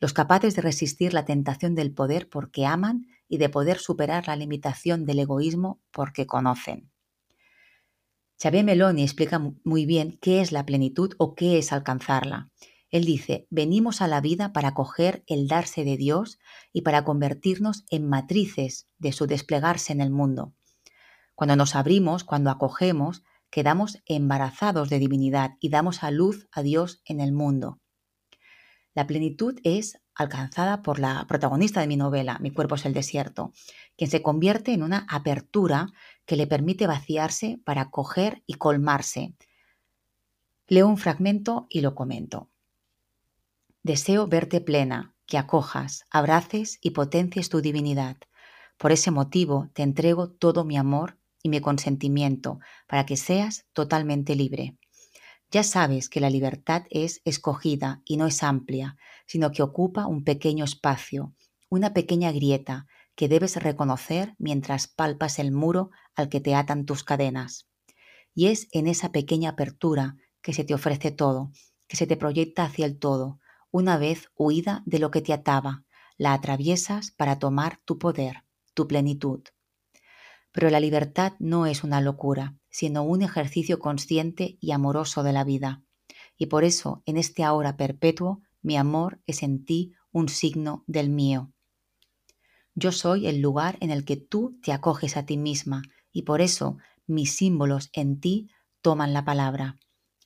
los 0.00 0.12
capaces 0.12 0.54
de 0.54 0.62
resistir 0.62 1.14
la 1.14 1.24
tentación 1.24 1.74
del 1.74 1.94
poder 1.94 2.28
porque 2.28 2.66
aman 2.66 3.06
y 3.28 3.38
de 3.38 3.48
poder 3.48 3.78
superar 3.78 4.26
la 4.28 4.36
limitación 4.36 5.06
del 5.06 5.20
egoísmo 5.20 5.80
porque 5.90 6.26
conocen. 6.26 6.90
Xavier 8.40 8.64
Meloni 8.64 9.02
explica 9.02 9.40
muy 9.64 9.86
bien 9.86 10.18
qué 10.20 10.42
es 10.42 10.52
la 10.52 10.66
plenitud 10.66 11.14
o 11.18 11.34
qué 11.34 11.56
es 11.58 11.72
alcanzarla. 11.72 12.50
Él 12.90 13.04
dice, 13.04 13.46
venimos 13.50 14.02
a 14.02 14.08
la 14.08 14.20
vida 14.20 14.52
para 14.52 14.74
coger 14.74 15.24
el 15.26 15.48
darse 15.48 15.84
de 15.84 15.96
Dios 15.96 16.38
y 16.72 16.82
para 16.82 17.04
convertirnos 17.04 17.84
en 17.90 18.08
matrices 18.08 18.88
de 18.98 19.12
su 19.12 19.26
desplegarse 19.26 19.92
en 19.92 20.02
el 20.02 20.10
mundo. 20.10 20.55
Cuando 21.36 21.54
nos 21.54 21.76
abrimos, 21.76 22.24
cuando 22.24 22.50
acogemos, 22.50 23.22
quedamos 23.50 24.02
embarazados 24.06 24.88
de 24.88 24.98
divinidad 24.98 25.52
y 25.60 25.68
damos 25.68 26.02
a 26.02 26.10
luz 26.10 26.48
a 26.50 26.62
Dios 26.62 27.02
en 27.04 27.20
el 27.20 27.32
mundo. 27.32 27.78
La 28.94 29.06
plenitud 29.06 29.60
es 29.62 30.00
alcanzada 30.14 30.80
por 30.80 30.98
la 30.98 31.26
protagonista 31.28 31.80
de 31.82 31.88
mi 31.88 31.96
novela, 31.98 32.38
Mi 32.40 32.50
cuerpo 32.52 32.76
es 32.76 32.86
el 32.86 32.94
desierto, 32.94 33.52
quien 33.98 34.10
se 34.10 34.22
convierte 34.22 34.72
en 34.72 34.82
una 34.82 35.06
apertura 35.10 35.88
que 36.24 36.36
le 36.36 36.46
permite 36.46 36.86
vaciarse 36.86 37.60
para 37.66 37.90
coger 37.90 38.42
y 38.46 38.54
colmarse. 38.54 39.34
Leo 40.66 40.88
un 40.88 40.96
fragmento 40.96 41.66
y 41.68 41.82
lo 41.82 41.94
comento. 41.94 42.48
Deseo 43.82 44.26
verte 44.26 44.62
plena, 44.62 45.14
que 45.26 45.36
acojas, 45.36 46.06
abraces 46.10 46.78
y 46.80 46.92
potencies 46.92 47.50
tu 47.50 47.60
divinidad. 47.60 48.16
Por 48.78 48.90
ese 48.90 49.10
motivo 49.10 49.68
te 49.74 49.82
entrego 49.82 50.30
todo 50.30 50.64
mi 50.64 50.78
amor 50.78 51.18
y 51.46 51.48
mi 51.48 51.60
consentimiento 51.60 52.58
para 52.88 53.06
que 53.06 53.16
seas 53.16 53.66
totalmente 53.72 54.34
libre. 54.34 54.76
Ya 55.52 55.62
sabes 55.62 56.08
que 56.08 56.20
la 56.20 56.28
libertad 56.28 56.82
es 56.90 57.20
escogida 57.24 58.02
y 58.04 58.16
no 58.16 58.26
es 58.26 58.42
amplia, 58.42 58.96
sino 59.26 59.52
que 59.52 59.62
ocupa 59.62 60.06
un 60.06 60.24
pequeño 60.24 60.64
espacio, 60.64 61.34
una 61.68 61.94
pequeña 61.94 62.32
grieta 62.32 62.88
que 63.14 63.28
debes 63.28 63.54
reconocer 63.62 64.34
mientras 64.38 64.88
palpas 64.88 65.38
el 65.38 65.52
muro 65.52 65.90
al 66.16 66.28
que 66.28 66.40
te 66.40 66.56
atan 66.56 66.84
tus 66.84 67.04
cadenas. 67.04 67.68
Y 68.34 68.48
es 68.48 68.66
en 68.72 68.88
esa 68.88 69.12
pequeña 69.12 69.50
apertura 69.50 70.16
que 70.42 70.52
se 70.52 70.64
te 70.64 70.74
ofrece 70.74 71.12
todo, 71.12 71.52
que 71.86 71.96
se 71.96 72.08
te 72.08 72.16
proyecta 72.16 72.64
hacia 72.64 72.86
el 72.86 72.98
todo, 72.98 73.38
una 73.70 73.98
vez 73.98 74.30
huida 74.34 74.82
de 74.84 74.98
lo 74.98 75.12
que 75.12 75.22
te 75.22 75.32
ataba, 75.32 75.84
la 76.18 76.32
atraviesas 76.32 77.12
para 77.12 77.38
tomar 77.38 77.78
tu 77.84 77.98
poder, 77.98 78.42
tu 78.74 78.88
plenitud. 78.88 79.44
Pero 80.56 80.70
la 80.70 80.80
libertad 80.80 81.34
no 81.38 81.66
es 81.66 81.84
una 81.84 82.00
locura, 82.00 82.54
sino 82.70 83.02
un 83.02 83.20
ejercicio 83.20 83.78
consciente 83.78 84.56
y 84.58 84.70
amoroso 84.70 85.22
de 85.22 85.34
la 85.34 85.44
vida. 85.44 85.82
Y 86.38 86.46
por 86.46 86.64
eso, 86.64 87.02
en 87.04 87.18
este 87.18 87.44
ahora 87.44 87.76
perpetuo, 87.76 88.40
mi 88.62 88.78
amor 88.78 89.20
es 89.26 89.42
en 89.42 89.66
ti 89.66 89.92
un 90.12 90.30
signo 90.30 90.82
del 90.86 91.10
mío. 91.10 91.52
Yo 92.74 92.90
soy 92.90 93.26
el 93.26 93.42
lugar 93.42 93.76
en 93.80 93.90
el 93.90 94.06
que 94.06 94.16
tú 94.16 94.58
te 94.62 94.72
acoges 94.72 95.18
a 95.18 95.26
ti 95.26 95.36
misma, 95.36 95.82
y 96.10 96.22
por 96.22 96.40
eso 96.40 96.78
mis 97.06 97.36
símbolos 97.36 97.90
en 97.92 98.18
ti 98.18 98.48
toman 98.80 99.12
la 99.12 99.26
palabra. 99.26 99.76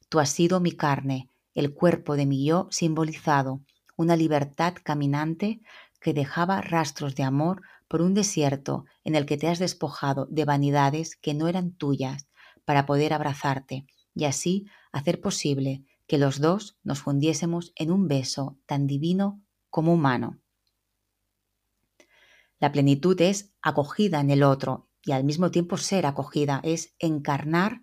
Tú 0.09 0.21
has 0.21 0.31
sido 0.31 0.61
mi 0.61 0.71
carne, 0.71 1.29
el 1.55 1.75
cuerpo 1.75 2.15
de 2.15 2.27
mi 2.27 2.45
yo 2.45 2.69
simbolizado, 2.71 3.63
una 3.97 4.15
libertad 4.15 4.75
caminante 4.81 5.61
que 6.01 6.15
dejaba 6.15 6.61
rastros 6.61 7.17
de 7.17 7.25
amor 7.25 7.63
por 7.91 8.03
un 8.03 8.15
desierto 8.15 8.85
en 9.03 9.17
el 9.17 9.27
que 9.27 9.37
te 9.37 9.49
has 9.49 9.59
despojado 9.59 10.27
de 10.31 10.45
vanidades 10.45 11.17
que 11.17 11.35
no 11.35 11.49
eran 11.49 11.73
tuyas 11.73 12.29
para 12.65 12.87
poder 12.87 13.13
abrazarte 13.13 13.85
y 14.15 14.27
así 14.27 14.67
hacer 14.93 15.21
posible 15.21 15.85
que 16.07 16.17
los 16.17 16.41
dos 16.41 16.79
nos 16.85 17.01
fundiésemos 17.01 17.73
en 17.75 17.91
un 17.91 18.07
beso 18.07 18.57
tan 18.67 18.87
divino 18.87 19.43
como 19.71 19.93
humano. 19.93 20.39
La 22.61 22.71
plenitud 22.71 23.21
es 23.21 23.53
acogida 23.61 24.21
en 24.21 24.31
el 24.31 24.45
otro 24.45 24.89
y 25.03 25.11
al 25.11 25.25
mismo 25.25 25.51
tiempo 25.51 25.77
ser 25.77 26.07
acogida 26.07 26.61
es 26.63 26.95
encarnar 27.01 27.83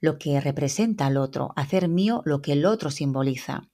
lo 0.00 0.16
que 0.16 0.40
representa 0.40 1.06
al 1.06 1.16
otro, 1.16 1.52
hacer 1.56 1.88
mío 1.88 2.22
lo 2.24 2.40
que 2.40 2.52
el 2.52 2.64
otro 2.66 2.92
simboliza. 2.92 3.69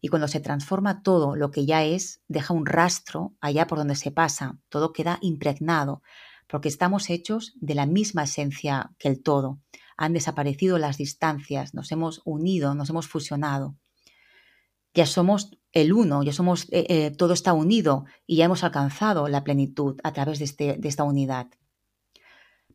Y 0.00 0.08
cuando 0.08 0.28
se 0.28 0.40
transforma 0.40 1.02
todo 1.02 1.34
lo 1.34 1.50
que 1.50 1.66
ya 1.66 1.84
es, 1.84 2.22
deja 2.28 2.54
un 2.54 2.66
rastro 2.66 3.34
allá 3.40 3.66
por 3.66 3.78
donde 3.78 3.96
se 3.96 4.10
pasa, 4.10 4.58
todo 4.68 4.92
queda 4.92 5.18
impregnado, 5.22 6.02
porque 6.46 6.68
estamos 6.68 7.10
hechos 7.10 7.52
de 7.56 7.74
la 7.74 7.86
misma 7.86 8.24
esencia 8.24 8.92
que 8.98 9.08
el 9.08 9.22
todo. 9.22 9.60
Han 9.96 10.12
desaparecido 10.12 10.78
las 10.78 10.96
distancias, 10.96 11.74
nos 11.74 11.90
hemos 11.90 12.22
unido, 12.24 12.74
nos 12.74 12.90
hemos 12.90 13.08
fusionado. 13.08 13.76
Ya 14.94 15.06
somos 15.06 15.58
el 15.72 15.92
uno, 15.92 16.22
ya 16.22 16.32
somos, 16.32 16.66
eh, 16.70 16.86
eh, 16.88 17.10
todo 17.10 17.32
está 17.32 17.52
unido 17.52 18.04
y 18.26 18.36
ya 18.36 18.46
hemos 18.46 18.64
alcanzado 18.64 19.28
la 19.28 19.44
plenitud 19.44 19.96
a 20.02 20.12
través 20.12 20.38
de, 20.38 20.44
este, 20.44 20.76
de 20.78 20.88
esta 20.88 21.04
unidad. 21.04 21.48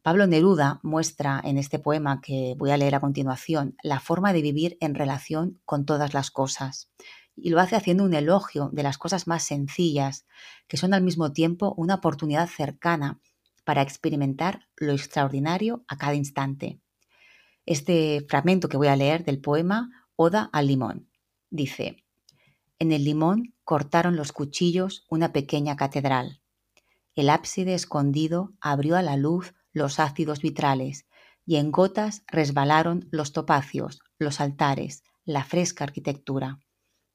Pablo 0.03 0.27
Neruda 0.27 0.81
muestra 0.83 1.39
en 1.45 1.57
este 1.57 1.79
poema 1.79 2.19
que 2.19 2.55
voy 2.57 2.71
a 2.71 2.77
leer 2.77 2.93
a 2.93 2.99
continuación 2.99 3.77
la 3.83 4.01
forma 4.01 4.33
de 4.33 4.41
vivir 4.41 4.77
en 4.81 4.95
relación 4.95 5.61
con 5.63 5.85
todas 5.85 6.13
las 6.13 6.29
cosas. 6.29 6.89
Y 7.37 7.51
lo 7.51 7.61
hace 7.61 7.77
haciendo 7.77 8.03
un 8.03 8.13
elogio 8.13 8.69
de 8.73 8.83
las 8.83 8.97
cosas 8.97 9.27
más 9.27 9.43
sencillas, 9.43 10.25
que 10.67 10.75
son 10.75 10.93
al 10.93 11.03
mismo 11.03 11.31
tiempo 11.31 11.73
una 11.77 11.95
oportunidad 11.95 12.49
cercana 12.49 13.21
para 13.63 13.81
experimentar 13.81 14.67
lo 14.75 14.91
extraordinario 14.91 15.85
a 15.87 15.97
cada 15.97 16.15
instante. 16.15 16.81
Este 17.65 18.25
fragmento 18.27 18.67
que 18.67 18.75
voy 18.75 18.87
a 18.87 18.97
leer 18.97 19.23
del 19.23 19.39
poema 19.39 19.89
Oda 20.17 20.49
al 20.51 20.67
limón 20.67 21.09
dice, 21.49 22.03
En 22.77 22.91
el 22.91 23.05
limón 23.05 23.55
cortaron 23.63 24.17
los 24.17 24.33
cuchillos 24.33 25.05
una 25.07 25.31
pequeña 25.31 25.77
catedral. 25.77 26.41
El 27.15 27.29
ábside 27.29 27.73
escondido 27.73 28.51
abrió 28.59 28.97
a 28.97 29.01
la 29.01 29.15
luz 29.15 29.53
los 29.73 29.99
ácidos 29.99 30.39
vitrales, 30.41 31.07
y 31.45 31.57
en 31.57 31.71
gotas 31.71 32.23
resbalaron 32.27 33.07
los 33.11 33.33
topacios, 33.33 33.99
los 34.17 34.39
altares, 34.39 35.03
la 35.25 35.43
fresca 35.43 35.83
arquitectura. 35.83 36.59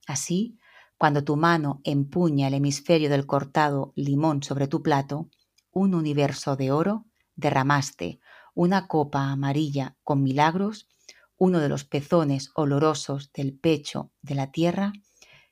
Así, 0.06 0.58
cuando 0.98 1.24
tu 1.24 1.36
mano 1.36 1.80
empuña 1.84 2.48
el 2.48 2.54
hemisferio 2.54 3.08
del 3.08 3.26
cortado 3.26 3.92
limón 3.94 4.42
sobre 4.42 4.66
tu 4.66 4.82
plato, 4.82 5.30
un 5.70 5.94
universo 5.94 6.56
de 6.56 6.72
oro 6.72 7.06
derramaste, 7.36 8.18
una 8.54 8.88
copa 8.88 9.30
amarilla 9.30 9.96
con 10.02 10.22
milagros, 10.22 10.88
uno 11.36 11.60
de 11.60 11.68
los 11.68 11.84
pezones 11.84 12.50
olorosos 12.54 13.30
del 13.32 13.56
pecho 13.56 14.10
de 14.22 14.34
la 14.34 14.50
tierra, 14.50 14.92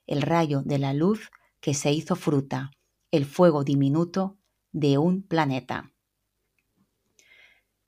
el 0.07 0.22
rayo 0.22 0.62
de 0.62 0.78
la 0.78 0.92
luz 0.92 1.30
que 1.61 1.74
se 1.74 1.92
hizo 1.92 2.16
fruta, 2.16 2.72
el 3.12 3.24
fuego 3.24 3.62
diminuto 3.62 4.38
de 4.72 4.98
un 4.98 5.22
planeta. 5.22 5.92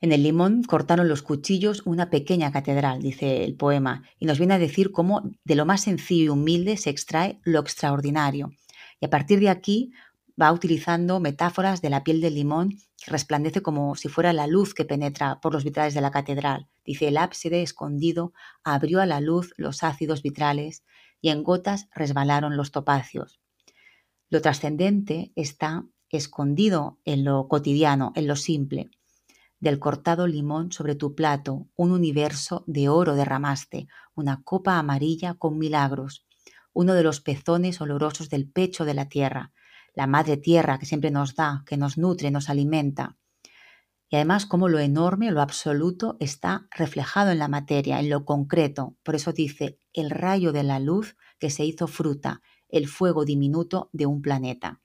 En 0.00 0.12
el 0.12 0.22
limón 0.22 0.62
cortaron 0.62 1.08
los 1.08 1.22
cuchillos 1.22 1.82
una 1.84 2.08
pequeña 2.08 2.52
catedral, 2.52 3.02
dice 3.02 3.44
el 3.44 3.56
poema, 3.56 4.04
y 4.20 4.26
nos 4.26 4.38
viene 4.38 4.54
a 4.54 4.58
decir 4.58 4.92
cómo 4.92 5.22
de 5.44 5.56
lo 5.56 5.66
más 5.66 5.80
sencillo 5.82 6.24
y 6.24 6.28
humilde 6.28 6.76
se 6.76 6.90
extrae 6.90 7.40
lo 7.42 7.58
extraordinario. 7.58 8.52
Y 9.00 9.06
a 9.06 9.10
partir 9.10 9.40
de 9.40 9.48
aquí 9.48 9.90
va 10.40 10.52
utilizando 10.52 11.18
metáforas 11.18 11.82
de 11.82 11.90
la 11.90 12.04
piel 12.04 12.20
del 12.20 12.36
limón 12.36 12.76
que 13.04 13.10
resplandece 13.10 13.60
como 13.60 13.96
si 13.96 14.08
fuera 14.08 14.32
la 14.32 14.46
luz 14.46 14.72
que 14.72 14.84
penetra 14.84 15.40
por 15.40 15.52
los 15.52 15.64
vitrales 15.64 15.94
de 15.94 16.00
la 16.00 16.12
catedral. 16.12 16.68
Dice, 16.84 17.08
el 17.08 17.16
ábside 17.16 17.62
escondido 17.62 18.32
abrió 18.62 19.00
a 19.00 19.06
la 19.06 19.20
luz 19.20 19.52
los 19.56 19.82
ácidos 19.82 20.22
vitrales 20.22 20.84
y 21.20 21.30
en 21.30 21.42
gotas 21.42 21.88
resbalaron 21.92 22.56
los 22.56 22.70
topacios. 22.70 23.40
Lo 24.30 24.40
trascendente 24.40 25.32
está 25.34 25.84
escondido 26.10 26.98
en 27.04 27.24
lo 27.24 27.48
cotidiano, 27.48 28.12
en 28.14 28.28
lo 28.28 28.36
simple. 28.36 28.90
Del 29.60 29.78
cortado 29.78 30.26
limón 30.26 30.72
sobre 30.72 30.94
tu 30.94 31.14
plato, 31.14 31.68
un 31.74 31.90
universo 31.90 32.64
de 32.66 32.88
oro 32.88 33.14
derramaste, 33.14 33.88
una 34.14 34.42
copa 34.42 34.78
amarilla 34.78 35.34
con 35.34 35.58
milagros, 35.58 36.26
uno 36.72 36.94
de 36.94 37.02
los 37.02 37.20
pezones 37.20 37.80
olorosos 37.80 38.28
del 38.28 38.48
pecho 38.48 38.84
de 38.84 38.94
la 38.94 39.08
tierra, 39.08 39.52
la 39.94 40.06
madre 40.06 40.36
tierra 40.36 40.78
que 40.78 40.86
siempre 40.86 41.10
nos 41.10 41.34
da, 41.34 41.64
que 41.66 41.76
nos 41.76 41.98
nutre, 41.98 42.30
nos 42.30 42.48
alimenta. 42.48 43.16
Y 44.08 44.16
además 44.16 44.46
cómo 44.46 44.68
lo 44.68 44.78
enorme, 44.78 45.30
lo 45.30 45.42
absoluto 45.42 46.16
está 46.20 46.66
reflejado 46.70 47.30
en 47.30 47.38
la 47.38 47.48
materia, 47.48 47.98
en 48.00 48.08
lo 48.08 48.24
concreto. 48.24 48.96
Por 49.02 49.16
eso 49.16 49.32
dice, 49.32 49.78
el 49.92 50.10
rayo 50.10 50.52
de 50.52 50.62
la 50.62 50.78
luz 50.78 51.16
que 51.38 51.50
se 51.50 51.64
hizo 51.64 51.88
fruta, 51.88 52.40
el 52.68 52.86
fuego 52.86 53.24
diminuto 53.24 53.90
de 53.92 54.06
un 54.06 54.22
planeta. 54.22 54.80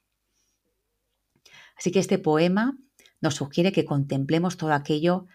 Así 1.78 1.92
que 1.92 2.00
este 2.00 2.18
poema 2.18 2.78
nos 3.24 3.36
sugiere 3.36 3.72
que 3.72 3.86
contemplemos 3.86 4.58
todo 4.58 4.74
aquello 4.74 5.28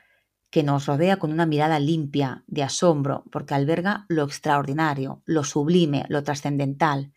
que 0.51 0.63
nos 0.63 0.85
rodea 0.85 1.17
con 1.17 1.33
una 1.33 1.47
mirada 1.47 1.81
limpia, 1.81 2.45
de 2.47 2.63
asombro, 2.63 3.25
porque 3.33 3.55
alberga 3.55 4.05
lo 4.09 4.25
extraordinario, 4.25 5.23
lo 5.25 5.43
sublime, 5.43 6.05
lo 6.11 6.23
trascendental. 6.23 7.13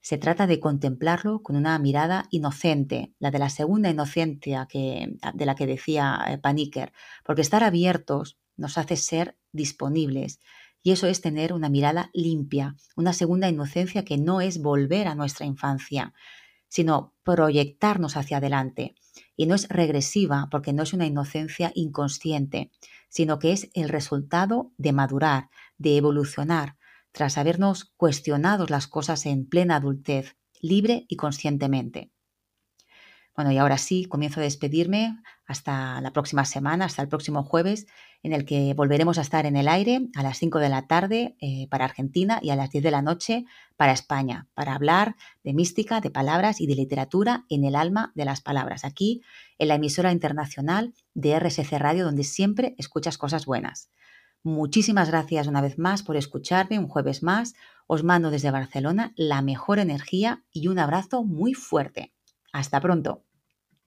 Se 0.00 0.16
trata 0.16 0.46
de 0.46 0.60
contemplarlo 0.60 1.42
con 1.42 1.56
una 1.56 1.76
mirada 1.80 2.26
inocente, 2.30 3.14
la 3.18 3.32
de 3.32 3.40
la 3.40 3.50
segunda 3.50 3.90
inocencia 3.90 4.68
que, 4.70 5.16
de 5.34 5.46
la 5.46 5.56
que 5.56 5.66
decía 5.66 6.24
eh, 6.28 6.38
Paniker, 6.38 6.92
porque 7.24 7.42
estar 7.42 7.64
abiertos 7.64 8.38
nos 8.56 8.78
hace 8.78 8.96
ser 8.96 9.36
disponibles. 9.50 10.38
Y 10.84 10.92
eso 10.92 11.08
es 11.08 11.20
tener 11.20 11.52
una 11.52 11.68
mirada 11.68 12.10
limpia, 12.14 12.76
una 12.94 13.12
segunda 13.12 13.48
inocencia 13.48 14.04
que 14.04 14.18
no 14.18 14.40
es 14.40 14.62
volver 14.62 15.08
a 15.08 15.16
nuestra 15.16 15.46
infancia, 15.46 16.14
sino 16.68 17.12
proyectarnos 17.24 18.16
hacia 18.16 18.36
adelante. 18.36 18.94
Y 19.36 19.46
no 19.46 19.54
es 19.54 19.68
regresiva 19.68 20.48
porque 20.50 20.72
no 20.72 20.82
es 20.82 20.92
una 20.92 21.06
inocencia 21.06 21.70
inconsciente, 21.74 22.70
sino 23.08 23.38
que 23.38 23.52
es 23.52 23.70
el 23.74 23.88
resultado 23.88 24.72
de 24.78 24.92
madurar, 24.92 25.50
de 25.78 25.96
evolucionar, 25.96 26.76
tras 27.12 27.38
habernos 27.38 27.84
cuestionado 27.96 28.66
las 28.68 28.86
cosas 28.86 29.26
en 29.26 29.46
plena 29.46 29.76
adultez, 29.76 30.36
libre 30.60 31.06
y 31.08 31.16
conscientemente. 31.16 32.10
Bueno, 33.34 33.52
y 33.52 33.58
ahora 33.58 33.76
sí, 33.76 34.06
comienzo 34.06 34.40
a 34.40 34.44
despedirme 34.44 35.22
hasta 35.46 36.00
la 36.00 36.12
próxima 36.12 36.46
semana, 36.46 36.86
hasta 36.86 37.02
el 37.02 37.08
próximo 37.08 37.44
jueves, 37.44 37.86
en 38.26 38.32
el 38.32 38.44
que 38.44 38.74
volveremos 38.74 39.18
a 39.18 39.20
estar 39.20 39.46
en 39.46 39.54
el 39.54 39.68
aire 39.68 40.08
a 40.16 40.24
las 40.24 40.38
5 40.38 40.58
de 40.58 40.68
la 40.68 40.88
tarde 40.88 41.36
eh, 41.40 41.68
para 41.70 41.84
Argentina 41.84 42.40
y 42.42 42.50
a 42.50 42.56
las 42.56 42.70
10 42.70 42.82
de 42.82 42.90
la 42.90 43.00
noche 43.00 43.44
para 43.76 43.92
España, 43.92 44.48
para 44.52 44.74
hablar 44.74 45.14
de 45.44 45.54
mística, 45.54 46.00
de 46.00 46.10
palabras 46.10 46.60
y 46.60 46.66
de 46.66 46.74
literatura 46.74 47.44
en 47.48 47.62
el 47.64 47.76
alma 47.76 48.10
de 48.16 48.24
las 48.24 48.40
palabras, 48.40 48.84
aquí 48.84 49.22
en 49.60 49.68
la 49.68 49.76
emisora 49.76 50.10
internacional 50.10 50.92
de 51.14 51.38
RSC 51.38 51.78
Radio, 51.78 52.04
donde 52.04 52.24
siempre 52.24 52.74
escuchas 52.78 53.16
cosas 53.16 53.46
buenas. 53.46 53.90
Muchísimas 54.42 55.08
gracias 55.08 55.46
una 55.46 55.60
vez 55.60 55.78
más 55.78 56.02
por 56.02 56.16
escucharme 56.16 56.80
un 56.80 56.88
jueves 56.88 57.22
más. 57.22 57.54
Os 57.86 58.02
mando 58.02 58.32
desde 58.32 58.50
Barcelona 58.50 59.12
la 59.14 59.40
mejor 59.40 59.78
energía 59.78 60.42
y 60.50 60.66
un 60.66 60.80
abrazo 60.80 61.22
muy 61.22 61.54
fuerte. 61.54 62.12
Hasta 62.52 62.80
pronto. 62.80 63.25